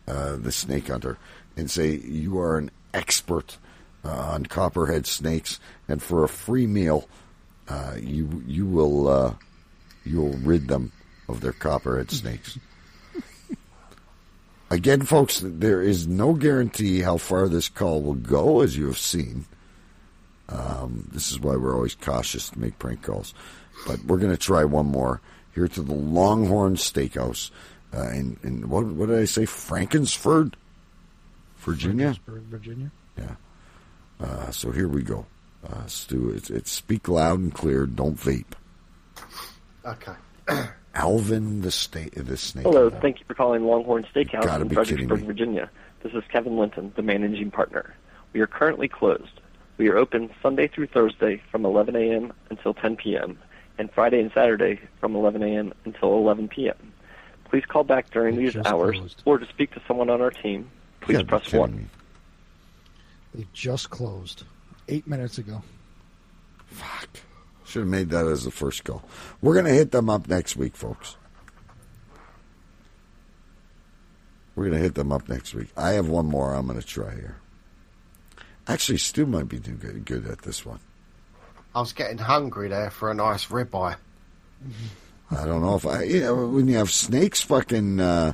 [0.07, 1.17] uh, the snake hunter,
[1.55, 3.57] and say you are an expert
[4.05, 7.07] uh, on copperhead snakes, and for a free meal,
[7.67, 9.33] uh, you you will uh,
[10.05, 10.91] you will rid them
[11.27, 12.57] of their copperhead snakes.
[14.69, 18.97] Again, folks, there is no guarantee how far this call will go, as you have
[18.97, 19.45] seen.
[20.49, 23.33] Um, this is why we're always cautious to make prank calls.
[23.85, 25.21] But we're going to try one more
[25.53, 27.51] here to the Longhorn Steakhouse
[27.95, 29.43] uh, in, in what, what did I say?
[29.43, 30.53] Frankensford,
[31.57, 32.15] Virginia.
[32.27, 32.91] Virginia.
[33.17, 33.35] Yeah.
[34.19, 35.25] Uh, so here we go.
[35.67, 37.85] Uh, Stu, it's, it's speak loud and clear.
[37.85, 38.45] Don't vape.
[39.85, 40.13] Okay.
[40.95, 42.65] Alvin the state the snake.
[42.65, 45.25] Hello, thank you for calling Longhorn Steakhouse Gotta in be Fredericksburg.
[45.25, 45.69] Virginia.
[46.01, 47.93] This is Kevin Linton, the managing partner.
[48.33, 49.41] We are currently closed.
[49.77, 52.33] We are open Sunday through Thursday from 11 a.m.
[52.49, 53.37] until 10 p.m.
[53.77, 55.73] and Friday and Saturday from 11 a.m.
[55.85, 56.93] until 11 p.m.
[57.49, 60.69] Please call back during these hours or to speak to someone on our team,
[61.01, 61.75] please gotta press 1.
[61.75, 61.85] me.
[63.33, 64.43] They just closed
[64.87, 65.63] eight minutes ago.
[66.67, 67.09] Fuck.
[67.65, 69.03] Should have made that as the first call.
[69.41, 71.17] We're going to hit them up next week, folks.
[74.55, 75.67] We're going to hit them up next week.
[75.77, 77.37] I have one more I'm going to try here.
[78.67, 80.79] Actually, Stu might be doing good, good at this one.
[81.75, 83.95] I was getting hungry there for a nice ribeye.
[84.65, 84.71] Mm-hmm.
[85.29, 88.33] I don't know if I, when you have snakes fucking, uh,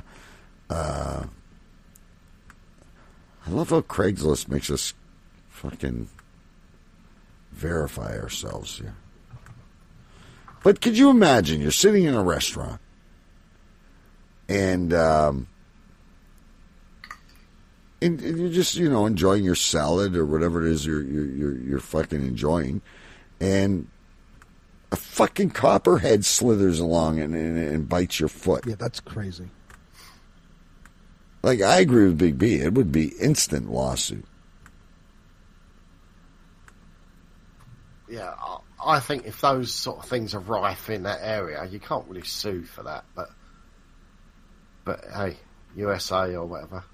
[0.70, 1.24] uh,
[3.46, 4.94] I love how Craigslist makes us
[5.48, 6.08] fucking
[7.52, 8.94] verify ourselves here.
[10.62, 12.80] But could you imagine you're sitting in a restaurant
[14.48, 15.48] and, um,
[18.00, 21.26] and, and you're just, you know, enjoying your salad or whatever it is you're, you're,
[21.26, 22.80] you're, you're fucking enjoying.
[23.40, 23.88] And
[24.94, 28.64] a fucking copperhead slithers along and, and, and bites your foot.
[28.64, 29.48] Yeah, that's crazy.
[31.42, 34.24] Like I agree with Big B, it would be instant lawsuit.
[38.08, 38.58] Yeah, I,
[38.96, 42.22] I think if those sort of things are rife in that area, you can't really
[42.22, 43.04] sue for that.
[43.16, 43.30] But,
[44.84, 45.36] but hey,
[45.74, 46.84] USA or whatever.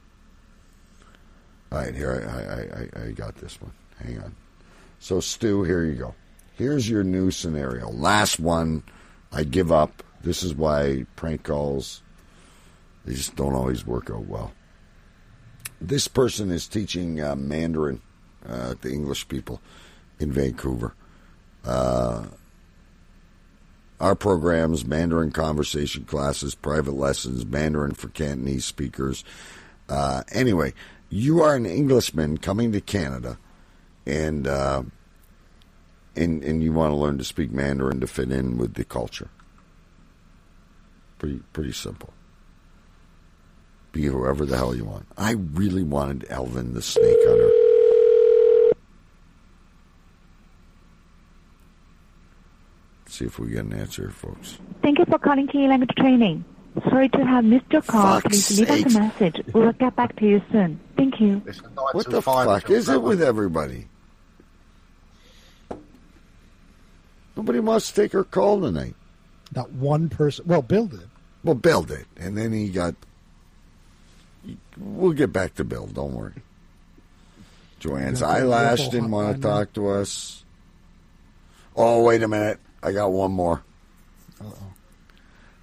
[1.71, 3.73] All right, here I, I, I, I got this one.
[4.03, 4.35] Hang on.
[5.01, 6.15] So Stu, here you go.
[6.61, 7.89] Here's your new scenario.
[7.89, 8.83] Last one,
[9.33, 10.03] I give up.
[10.23, 12.03] This is why prank calls
[13.07, 14.53] they just don't always work out well.
[15.81, 18.03] This person is teaching uh, Mandarin
[18.47, 19.63] uh, to English people
[20.19, 20.93] in Vancouver.
[21.65, 22.27] Uh,
[23.99, 29.25] our programs, Mandarin conversation classes, private lessons, Mandarin for Cantonese speakers.
[29.89, 30.75] Uh, anyway,
[31.09, 33.39] you are an Englishman coming to Canada,
[34.05, 34.83] and uh,
[36.21, 39.29] and and you want to learn to speak Mandarin to fit in with the culture.
[41.19, 42.13] Pretty pretty simple.
[43.93, 45.07] Be whoever the hell you want.
[45.19, 47.51] I really wanted Elvin the Snake Hunter.
[53.07, 54.59] See if we get an answer, folks.
[54.83, 56.45] Thank you for calling Key Language Training.
[56.89, 58.21] Sorry to have missed your call.
[58.21, 59.43] Fuck's Please leave us a message.
[59.53, 60.79] We will get back to you soon.
[60.97, 61.43] Thank you.
[61.93, 63.89] What the fuck is it with everybody?
[67.41, 68.95] Nobody wants to take her call tonight.
[69.57, 70.45] Not one person.
[70.47, 71.09] Well, Bill did.
[71.43, 72.95] Well, Bill did, and then he got.
[74.77, 75.87] We'll get back to Bill.
[75.87, 76.35] Don't worry.
[77.79, 80.45] Joanne's eyelash didn't want to talk to us.
[81.75, 82.61] Oh, wait a minute.
[82.83, 83.63] I got one more.
[84.39, 84.73] Uh-oh.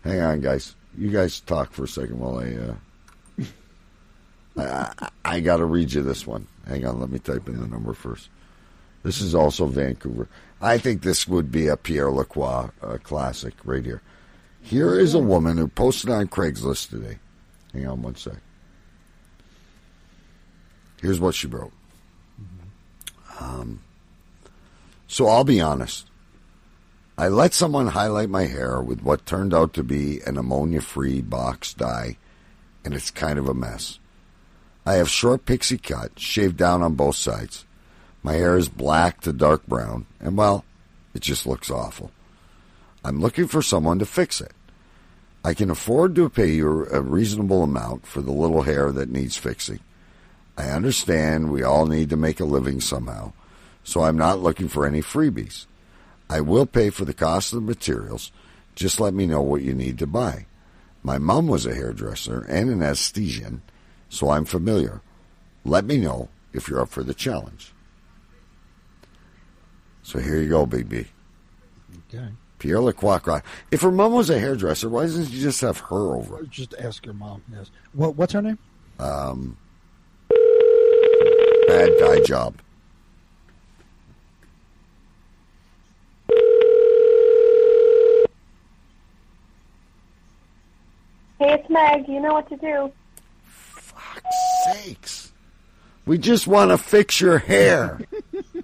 [0.04, 0.74] Hang on, guys.
[0.98, 2.56] You guys talk for a second while I.
[2.56, 3.46] Uh,
[4.58, 6.48] I, I, I got to read you this one.
[6.68, 7.00] Hang on.
[7.00, 8.30] Let me type in the number first.
[9.04, 10.28] This is also Vancouver.
[10.62, 14.02] I think this would be a Pierre Lacroix uh, classic right here.
[14.62, 17.20] Here is a woman who posted on Craigslist today,
[17.74, 18.34] Hang on one sec.
[21.02, 21.72] Here's what she wrote.
[23.40, 23.82] Um,
[25.08, 26.08] so I'll be honest.
[27.20, 31.22] I let someone highlight my hair with what turned out to be an ammonia free
[31.22, 32.18] box dye,
[32.84, 34.00] and it's kind of a mess.
[34.86, 37.66] I have short pixie cut, shaved down on both sides.
[38.28, 40.66] My hair is black to dark brown, and well,
[41.14, 42.12] it just looks awful.
[43.02, 44.52] I'm looking for someone to fix it.
[45.46, 49.38] I can afford to pay you a reasonable amount for the little hair that needs
[49.38, 49.80] fixing.
[50.58, 53.32] I understand we all need to make a living somehow,
[53.86, 55.66] so I'm not looking for any freebies.
[56.30, 58.34] I will pay for the cost of the materials.
[58.76, 60.48] Just let me know what you need to buy.
[61.02, 63.62] My mom was a hairdresser and an aesthetician,
[64.10, 65.00] so I'm familiar.
[65.64, 67.72] Let me know if you're up for the challenge.
[70.08, 71.06] So here you go, Big B.
[72.08, 72.30] Okay.
[72.60, 73.42] Pierre Lacroix.
[73.72, 76.44] If her mom was a hairdresser, why doesn't she just have her over?
[76.44, 77.44] Just ask your mom.
[77.52, 77.72] Yes.
[77.92, 78.58] What, what's her name?
[79.00, 79.58] Um,
[81.68, 82.56] bad guy job.
[91.38, 92.08] Hey, it's Meg.
[92.08, 92.94] You know what to do.
[93.44, 95.34] Fuck's sakes.
[96.06, 98.00] We just want to fix your hair.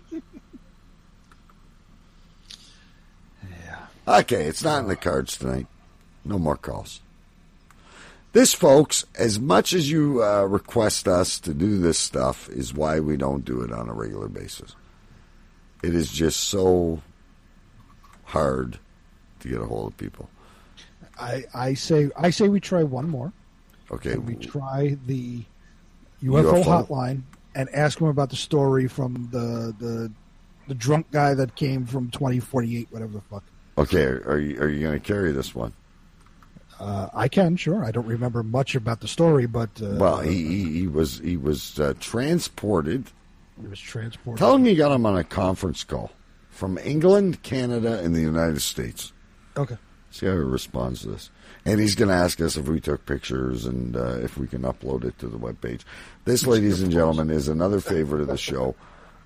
[4.07, 5.67] Okay, it's not in the cards tonight.
[6.25, 7.01] No more calls.
[8.33, 12.99] This, folks, as much as you uh, request us to do this stuff, is why
[12.99, 14.75] we don't do it on a regular basis.
[15.83, 17.01] It is just so
[18.23, 18.79] hard
[19.41, 20.29] to get a hold of people.
[21.19, 23.31] I, I say I say we try one more.
[23.91, 24.15] Okay.
[24.15, 25.43] We try the
[26.23, 26.63] UFO, UFO?
[26.63, 27.21] hotline
[27.53, 30.11] and ask them about the story from the the
[30.67, 33.43] the drunk guy that came from twenty forty eight, whatever the fuck.
[33.77, 35.73] Okay, are you are you going to carry this one?
[36.79, 37.83] Uh, I can sure.
[37.83, 41.37] I don't remember much about the story, but uh, Well, he, he, he was he
[41.37, 43.05] was uh, transported.
[43.61, 44.39] he was transported.
[44.39, 46.11] Tell him you got him on a conference call
[46.49, 49.11] from England, Canada, and the United States.
[49.57, 49.77] Okay.
[50.11, 51.31] See how he responds to this.
[51.65, 54.61] And he's going to ask us if we took pictures and uh, if we can
[54.61, 55.83] upload it to the web page.
[56.25, 58.75] This, ladies and gentlemen, is another favorite of the show,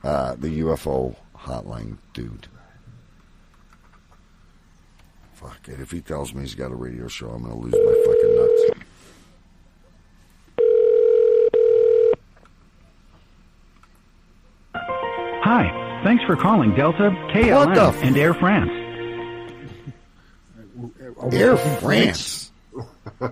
[0.03, 2.47] uh, the UFO hotline dude.
[5.47, 5.79] Fuck it.
[5.79, 8.35] If he tells me he's got a radio show, I'm going to lose my fucking
[8.35, 8.83] nuts.
[14.73, 18.71] Hi, thanks for calling Delta, What the KLM, f- and Air France.
[21.33, 22.51] Air France.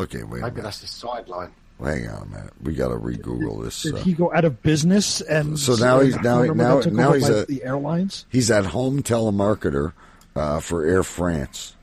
[0.00, 0.62] Okay, wait a Maybe minute.
[0.62, 1.50] that's the sideline.
[1.82, 2.52] Hang on a minute.
[2.60, 3.82] We got to re-Google this.
[3.82, 5.20] Did uh, he go out of business?
[5.20, 8.26] And So now he's now now now he's by a the airlines.
[8.30, 9.92] He's at home telemarketer
[10.34, 11.76] uh, for Air France.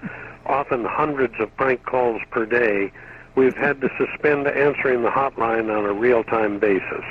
[0.48, 2.91] often hundreds of prank calls per day,
[3.36, 7.06] we've had to suspend answering the hotline on a real-time basis.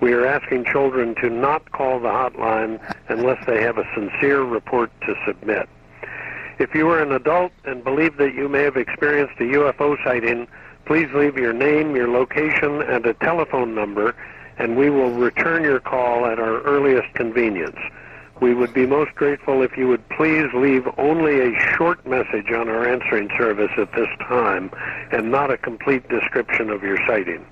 [0.00, 4.90] We are asking children to not call the hotline unless they have a sincere report
[5.02, 5.68] to submit.
[6.58, 10.46] If you are an adult and believe that you may have experienced a UFO sighting,
[10.86, 14.14] please leave your name, your location, and a telephone number,
[14.58, 17.78] and we will return your call at our earliest convenience.
[18.40, 22.70] We would be most grateful if you would please leave only a short message on
[22.70, 24.70] our answering service at this time
[25.12, 27.44] and not a complete description of your sighting.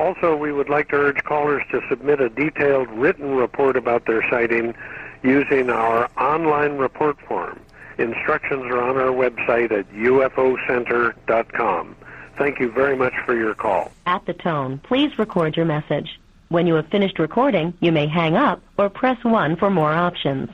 [0.00, 4.26] Also, we would like to urge callers to submit a detailed written report about their
[4.30, 4.74] sighting
[5.22, 7.60] using our online report form.
[7.98, 11.96] Instructions are on our website at ufocenter.com.
[12.38, 13.92] Thank you very much for your call.
[14.06, 16.18] At the tone, please record your message.
[16.48, 20.48] When you have finished recording, you may hang up or press 1 for more options.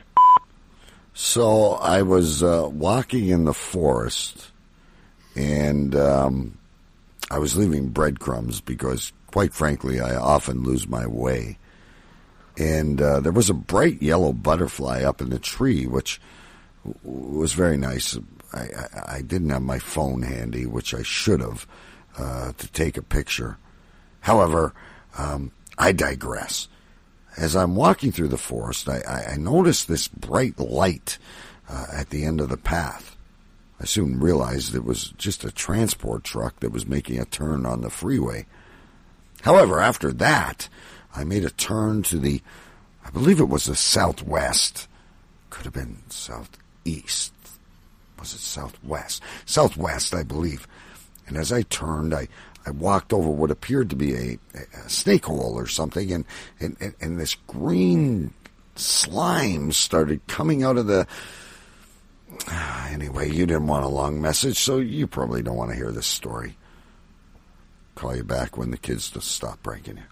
[1.13, 4.51] So I was uh, walking in the forest,
[5.37, 6.57] and um,
[7.31, 11.57] I was leaving breadcrumbs because, quite frankly, I often lose my way.
[12.57, 16.19] And uh, there was a bright yellow butterfly up in the tree, which
[17.03, 18.17] was very nice.
[18.53, 21.67] I, I, I didn't have my phone handy, which I should have,
[22.17, 23.57] uh, to take a picture.
[24.21, 24.73] However,
[25.17, 26.67] um, I digress.
[27.37, 31.19] As I'm walking through the forest, I, I, noticed this bright light
[31.69, 33.15] uh, at the end of the path.
[33.79, 37.81] I soon realized it was just a transport truck that was making a turn on
[37.81, 38.47] the freeway.
[39.47, 40.67] However, after that,
[41.15, 42.41] I made a turn to the,
[43.05, 44.89] I believe it was the southwest.
[45.49, 47.31] Could have been southeast.
[48.19, 49.23] Was it southwest?
[49.45, 50.67] Southwest, I believe.
[51.27, 52.27] And as I turned, I,
[52.65, 56.25] I walked over what appeared to be a, a snake hole or something, and,
[56.59, 58.33] and, and, and this green
[58.75, 61.07] slime started coming out of the.
[62.89, 66.07] Anyway, you didn't want a long message, so you probably don't want to hear this
[66.07, 66.57] story.
[67.97, 70.03] Call you back when the kids just stop breaking you.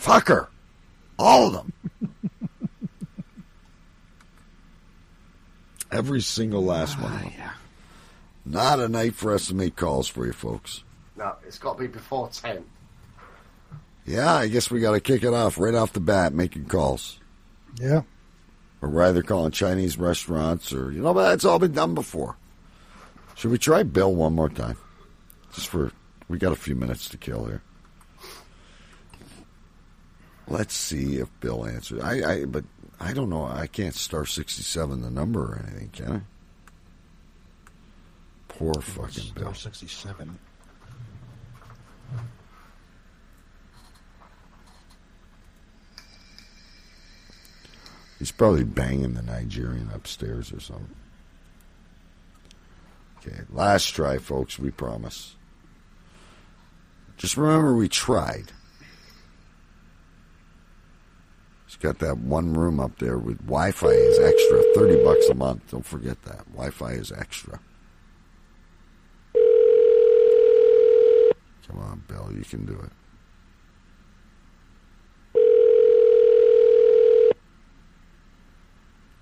[0.00, 0.46] Fucker!
[1.18, 1.72] All of them!
[5.92, 7.50] Every single last one of ah, them.
[8.46, 10.84] Not a night for us to make calls for you folks.
[11.14, 12.64] No, it's got to be before 10.
[14.06, 17.20] Yeah, I guess we got to kick it off right off the bat, making calls.
[17.78, 18.04] Yeah.
[18.80, 22.38] Or rather calling Chinese restaurants or, you know, but that's all been done before.
[23.38, 24.76] Should we try Bill one more time?
[25.52, 25.92] Just for,
[26.26, 27.62] we got a few minutes to kill here.
[30.48, 32.02] Let's see if Bill answers.
[32.02, 32.64] I, I, but
[32.98, 33.44] I don't know.
[33.44, 36.20] I can't star 67 the number or anything, can I?
[38.48, 39.54] Poor fucking Bill.
[39.54, 40.36] 67.
[48.18, 50.96] He's probably banging the Nigerian upstairs or something.
[53.28, 55.36] Okay, last try, folks, we promise.
[57.16, 58.52] Just remember we tried.
[61.66, 64.62] He's got that one room up there with Wi Fi is extra.
[64.74, 65.70] 30 bucks a month.
[65.70, 66.46] Don't forget that.
[66.52, 67.60] Wi Fi is extra.
[71.66, 72.92] Come on, Bill, you can do it.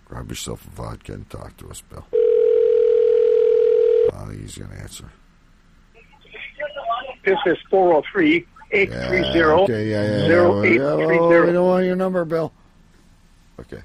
[0.04, 2.06] Grab yourself a vodka and talk to us, Bill.
[4.46, 5.10] I think he's going to answer.
[7.24, 10.28] This is 403 830 Okay, yeah, yeah, yeah.
[10.28, 11.52] Well, yeah, well, we 0830.
[11.52, 12.52] don't want your number, Bill.
[13.58, 13.80] Okay.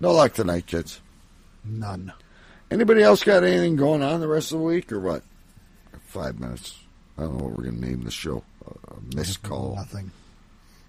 [0.00, 1.00] No luck tonight, kids.
[1.64, 2.12] None.
[2.70, 5.22] Anybody else got anything going on the rest of the week or what?
[6.06, 6.78] Five minutes.
[7.16, 8.42] I don't know what we're going to name the show.
[8.66, 9.76] Uh, a missed call.
[9.76, 10.10] Nothing.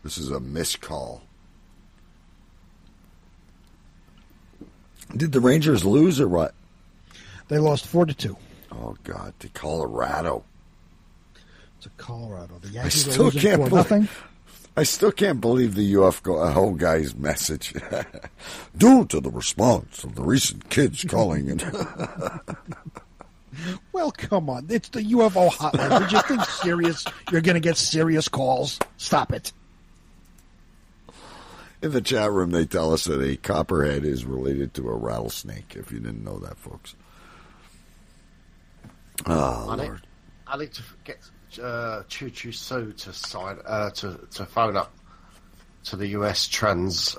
[0.03, 1.21] This is a missed call.
[5.15, 6.55] Did the Rangers lose or what?
[7.47, 8.37] They lost 4 to 2
[8.71, 10.43] Oh, God, to Colorado.
[11.81, 12.55] to Colorado.
[12.61, 13.91] The I Yankees are still losing can't 4 believe.
[13.91, 14.07] nothing.
[14.77, 17.73] I still can't believe the UFO uh, guy's message.
[18.77, 21.61] Due to the response of the recent kids calling in.
[23.93, 24.65] Well, come on.
[24.69, 26.01] It's the UFO hotline.
[26.01, 27.05] Did you think serious?
[27.31, 28.77] You're going to get serious calls?
[28.97, 29.53] Stop it.
[31.81, 35.73] In the chat room, they tell us that a copperhead is related to a rattlesnake.
[35.77, 36.95] If you didn't know that, folks.
[39.25, 39.91] Oh, I need,
[40.47, 41.17] I need to get
[41.61, 44.93] uh, Choo Choo Stu to sign uh, to to phone up
[45.85, 47.15] to the US Trans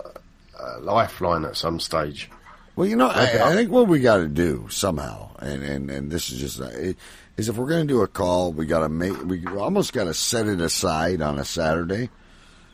[0.59, 2.31] uh, Lifeline at some stage.
[2.75, 6.11] Well, you know, I, I think what we got to do somehow, and, and, and
[6.11, 6.99] this is just, uh, it,
[7.39, 10.05] is if we're going to do a call, we got to make, we almost got
[10.05, 12.11] to set it aside on a Saturday.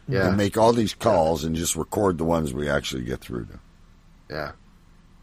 [0.08, 0.26] Yeah.
[0.28, 3.60] And make all these calls and just record the ones we actually get through to.
[4.28, 4.52] Yeah,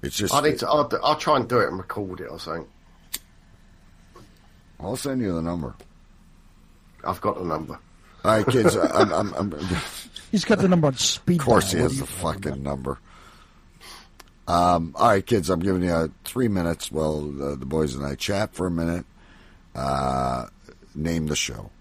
[0.01, 0.69] It's just, I need to.
[0.69, 2.65] I'll, I'll try and do it and record it or something.
[4.79, 5.75] I'll send you the number.
[7.03, 7.79] I've got the number.
[8.23, 8.75] All right, kids.
[8.75, 9.53] I'm, I'm, I'm,
[10.31, 11.39] He's got the number on speed.
[11.39, 12.99] Of course, he has the are you fucking number.
[14.47, 15.49] Um, all right, kids.
[15.49, 16.91] I'm giving you uh, three minutes.
[16.91, 19.05] Well, the, the boys and I chat for a minute.
[19.75, 20.47] Uh,
[20.95, 21.71] name the show.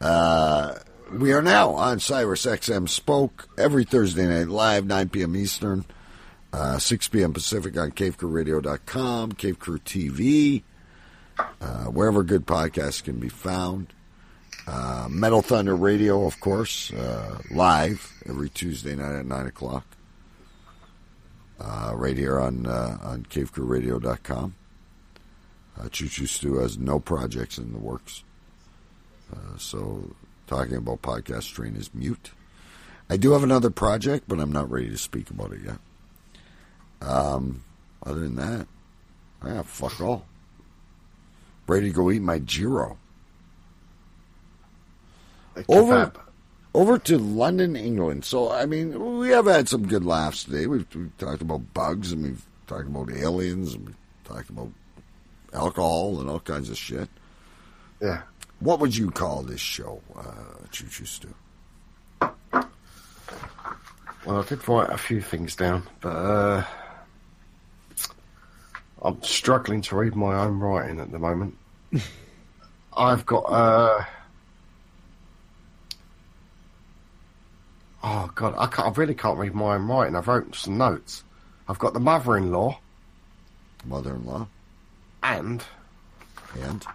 [0.00, 0.74] Uh,
[1.12, 5.36] we are now on Sirius XM Spoke every Thursday night live, 9 p.m.
[5.36, 5.84] Eastern,
[6.52, 7.32] uh, 6 p.m.
[7.32, 10.62] Pacific on CaveCrewRadio.com, Cave Crew TV,
[11.38, 13.92] uh, wherever good podcasts can be found.
[14.66, 19.84] Uh, Metal Thunder Radio, of course, uh, live every Tuesday night at 9 o'clock.
[21.58, 24.54] Uh, right here on uh, on CaveCrewRadio.com.
[25.78, 28.24] Uh, Choo Choo Stu has no projects in the works.
[29.32, 30.14] Uh, so,
[30.46, 32.32] talking about podcast strain is mute.
[33.08, 35.78] I do have another project, but I'm not ready to speak about it yet.
[37.00, 37.62] Um,
[38.04, 38.66] other than that,
[39.44, 40.26] yeah, fuck all.
[41.66, 42.98] Ready to go eat my Giro.
[45.68, 46.12] Over,
[46.74, 48.24] over to London, England.
[48.24, 50.66] So, I mean, we have had some good laughs today.
[50.66, 54.70] We've, we've talked about bugs and we've talked about aliens and we've talked about
[55.52, 57.08] alcohol and all kinds of shit.
[58.00, 58.22] Yeah.
[58.60, 61.34] What would you call this show, uh, Choo Choo Stu?
[62.20, 66.64] Well, I did write a few things down, but uh,
[69.02, 71.56] I'm struggling to read my own writing at the moment.
[72.96, 73.40] I've got.
[73.40, 74.04] Uh,
[78.04, 80.14] oh God, I, can't, I really can't read my own writing.
[80.14, 81.24] I've wrote some notes.
[81.68, 82.78] I've got the mother-in-law,
[83.84, 84.46] Mother-in-law,
[85.22, 85.64] and
[86.62, 86.86] and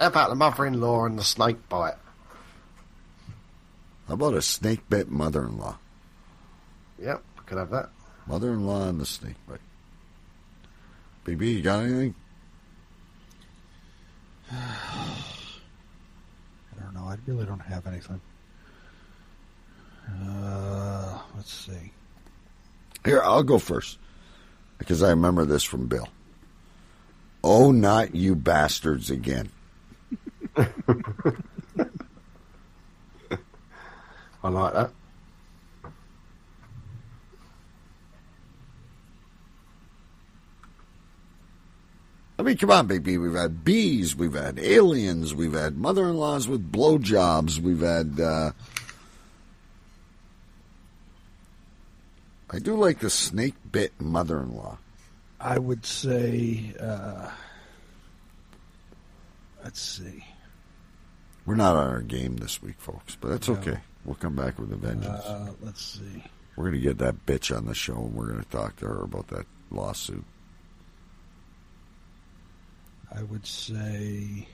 [0.00, 1.94] about the mother-in-law and the snake bite?
[4.08, 5.78] how about a snake bit mother-in-law?
[7.00, 7.90] Yep, could have that.
[8.26, 9.60] Mother-in-law and the snake bite.
[11.24, 12.14] BB, you got anything?
[14.52, 14.56] I
[16.80, 17.04] don't know.
[17.04, 18.20] I really don't have anything.
[20.08, 21.92] Uh, let's see.
[23.04, 23.98] Here, I'll go first
[24.78, 26.08] because I remember this from Bill.
[27.42, 29.50] Oh, not you bastards again.
[30.56, 30.66] I
[34.42, 34.90] like that.
[42.44, 43.18] Mean, come on, baby.
[43.18, 48.20] We've had bees, we've had aliens, we've had mother-in-laws with blowjobs, we've had.
[48.20, 48.52] Uh,
[52.50, 54.78] I do like the snake bit mother-in-law.
[55.40, 56.72] I would say.
[56.80, 57.30] Uh,
[59.62, 60.24] let's see.
[61.46, 63.54] We're not on our game this week, folks, but that's No.
[63.56, 63.78] okay.
[64.04, 65.24] We'll come back with a vengeance.
[65.24, 66.22] Uh, let's see.
[66.56, 68.86] We're going to get that bitch on the show, and we're going to talk to
[68.86, 70.24] her about that lawsuit.
[73.16, 74.48] I would say.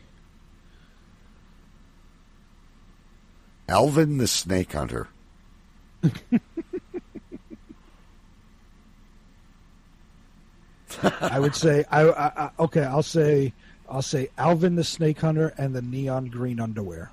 [3.68, 5.08] Alvin the Snake Hunter.
[11.02, 11.84] I would say.
[11.90, 12.82] I, I, I okay.
[12.82, 13.52] I'll say.
[13.88, 17.10] I'll say Alvin the Snake Hunter and the neon green underwear.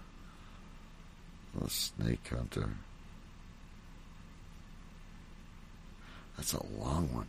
[1.59, 2.69] The Snake Hunter.
[6.35, 7.27] That's a long one.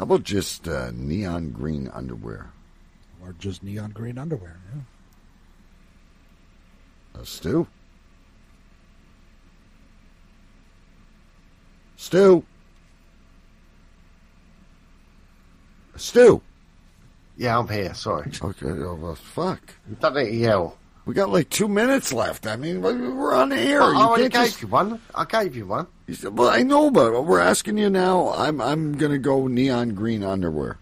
[0.00, 2.52] How about just uh, neon green underwear?
[3.22, 4.56] Or just neon green underwear.
[4.74, 4.80] Yeah.
[7.20, 7.66] Uh, Stu?
[11.96, 12.42] Stu?
[15.96, 16.40] Stu?
[17.36, 17.92] Yeah, I'm here.
[17.92, 18.32] Sorry.
[18.42, 19.60] Okay, oh, well, fuck.
[19.86, 20.78] You don't need to yell.
[21.04, 22.46] We got like two minutes left.
[22.46, 23.80] I mean, we're on the air.
[23.80, 24.98] Well, I You already can't gave just- you one.
[25.14, 25.88] I gave you one.
[26.10, 28.30] You said, well, I know, but we're asking you now.
[28.30, 30.76] I'm I'm gonna go neon green underwear.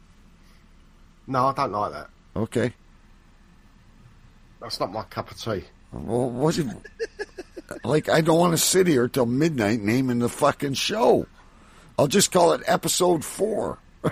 [1.27, 2.09] No, I don't like that.
[2.35, 2.73] Okay.
[4.59, 5.65] That's not my cup of tea.
[5.93, 6.57] Well, what?
[6.59, 6.67] If,
[7.85, 11.27] like, I don't want to sit here till midnight naming the fucking show.
[11.99, 13.79] I'll just call it episode four.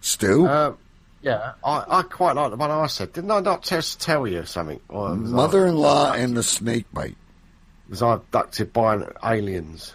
[0.00, 0.74] Stu, Uh,
[1.22, 3.12] yeah, I, I quite like the one I said.
[3.12, 4.80] Didn't I not just tell you something?
[4.88, 7.16] Or was I- mother-in-law and the snake bite.
[7.88, 9.94] was I abducted by an aliens?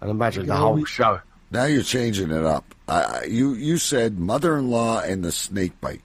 [0.00, 1.20] And imagine the whole we- show.
[1.50, 2.74] Now you're changing it up.
[2.88, 6.02] I, I, you you said mother-in-law and the snake bite.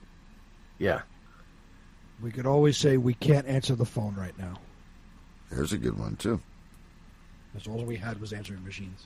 [0.78, 1.02] Yeah.
[2.22, 4.54] We could always say we can't answer the phone right now.
[5.50, 6.40] There's a good one too.
[7.52, 9.04] That's all we had was answering machines.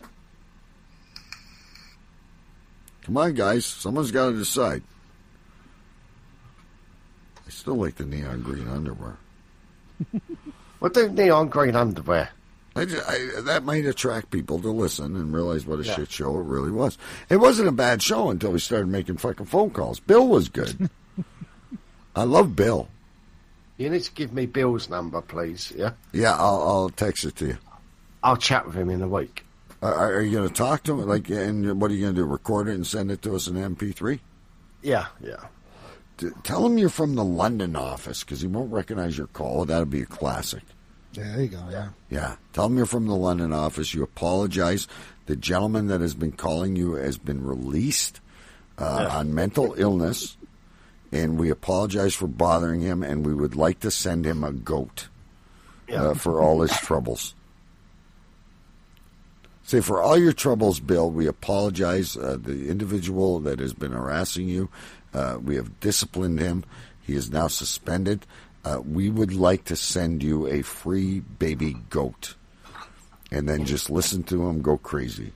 [3.06, 3.64] Come on, guys.
[3.64, 4.82] Someone's got to decide.
[7.46, 9.16] I still like the neon green underwear.
[10.78, 12.28] Well, do neon green underwear.
[12.76, 15.94] I, ju- I- that might attract people to listen and realize what a Yeah.
[15.94, 16.98] shit show it really was.
[17.30, 20.00] It wasn't a bad show until we started making fucking phone calls.
[20.00, 20.90] Bill was good.
[22.14, 22.88] I love Bill.
[23.78, 25.72] You need to give me Bill's number, please.
[25.74, 25.92] Yeah.
[26.12, 27.58] Yeah, I'll, I'll text it to you.
[28.22, 29.45] I'll chat with him in a week.
[29.92, 31.08] Are, are you going to talk to him?
[31.08, 32.26] Like, and what are you going to do?
[32.26, 34.20] Record it and send it to us in MP3?
[34.82, 35.46] Yeah, yeah.
[36.18, 39.64] T- tell him you're from the London office because he won't recognize your call.
[39.64, 40.62] That'll be a classic.
[41.12, 41.62] Yeah, there you go.
[41.70, 41.88] Yeah.
[42.10, 42.36] Yeah.
[42.52, 43.94] Tell him you're from the London office.
[43.94, 44.86] You apologize.
[45.26, 48.20] The gentleman that has been calling you has been released
[48.78, 50.36] uh, on mental illness,
[51.10, 55.08] and we apologize for bothering him, and we would like to send him a goat
[55.92, 57.34] uh, for all his troubles.
[59.66, 62.16] Say, for all your troubles, Bill, we apologize.
[62.16, 64.68] Uh, the individual that has been harassing you,
[65.12, 66.64] uh, we have disciplined him.
[67.02, 68.26] He is now suspended.
[68.64, 72.36] Uh, we would like to send you a free baby goat.
[73.32, 75.32] And then just listen to him go crazy.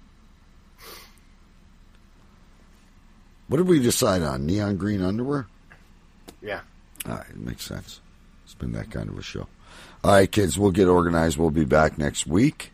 [3.48, 4.46] What did we decide on?
[4.46, 5.48] Neon green underwear?
[6.40, 6.60] Yeah.
[7.04, 8.00] All right, it makes sense.
[8.44, 9.48] It's been that kind of a show.
[10.04, 11.36] All right, kids, we'll get organized.
[11.36, 12.70] We'll be back next week.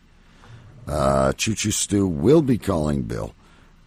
[0.86, 3.34] Uh, Choo Choo Stu will be calling Bill,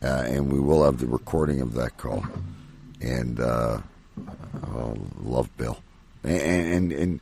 [0.04, 2.26] uh, and we will have the recording of that call.
[3.02, 3.80] And uh,
[4.68, 5.80] oh, love Bill.
[6.24, 7.20] And, and and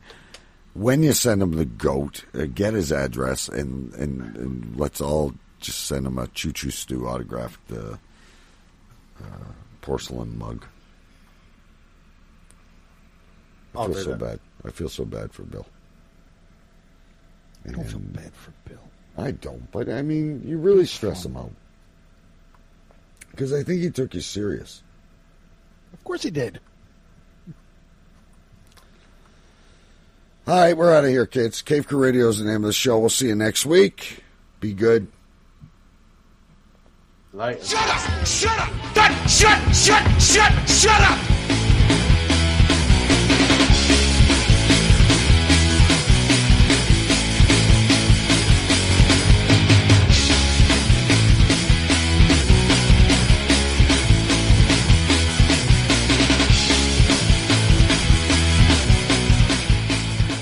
[0.74, 5.34] when you send him the goat, uh, get his address, and, and, and let's all
[5.60, 7.96] just send him a Choo Choo Stu autographed uh,
[9.22, 10.64] uh, porcelain mug.
[13.74, 14.18] I I'll feel do so that.
[14.18, 14.40] bad.
[14.64, 15.66] I feel so bad for Bill.
[17.66, 18.87] I don't feel bad for Bill.
[19.18, 21.50] I don't, but I mean, you really stress him out
[23.32, 24.82] because I think he took you serious.
[25.92, 26.60] Of course he did.
[30.46, 31.60] All right, we're out of here, kids.
[31.60, 32.98] Cave Crew Radio is the name of the show.
[32.98, 34.22] We'll see you next week.
[34.60, 35.08] Be good.
[37.32, 37.62] Later.
[37.62, 38.26] Shut up!
[38.26, 38.72] Shut up!
[39.28, 41.37] Shut, shut, shut, shut, shut up!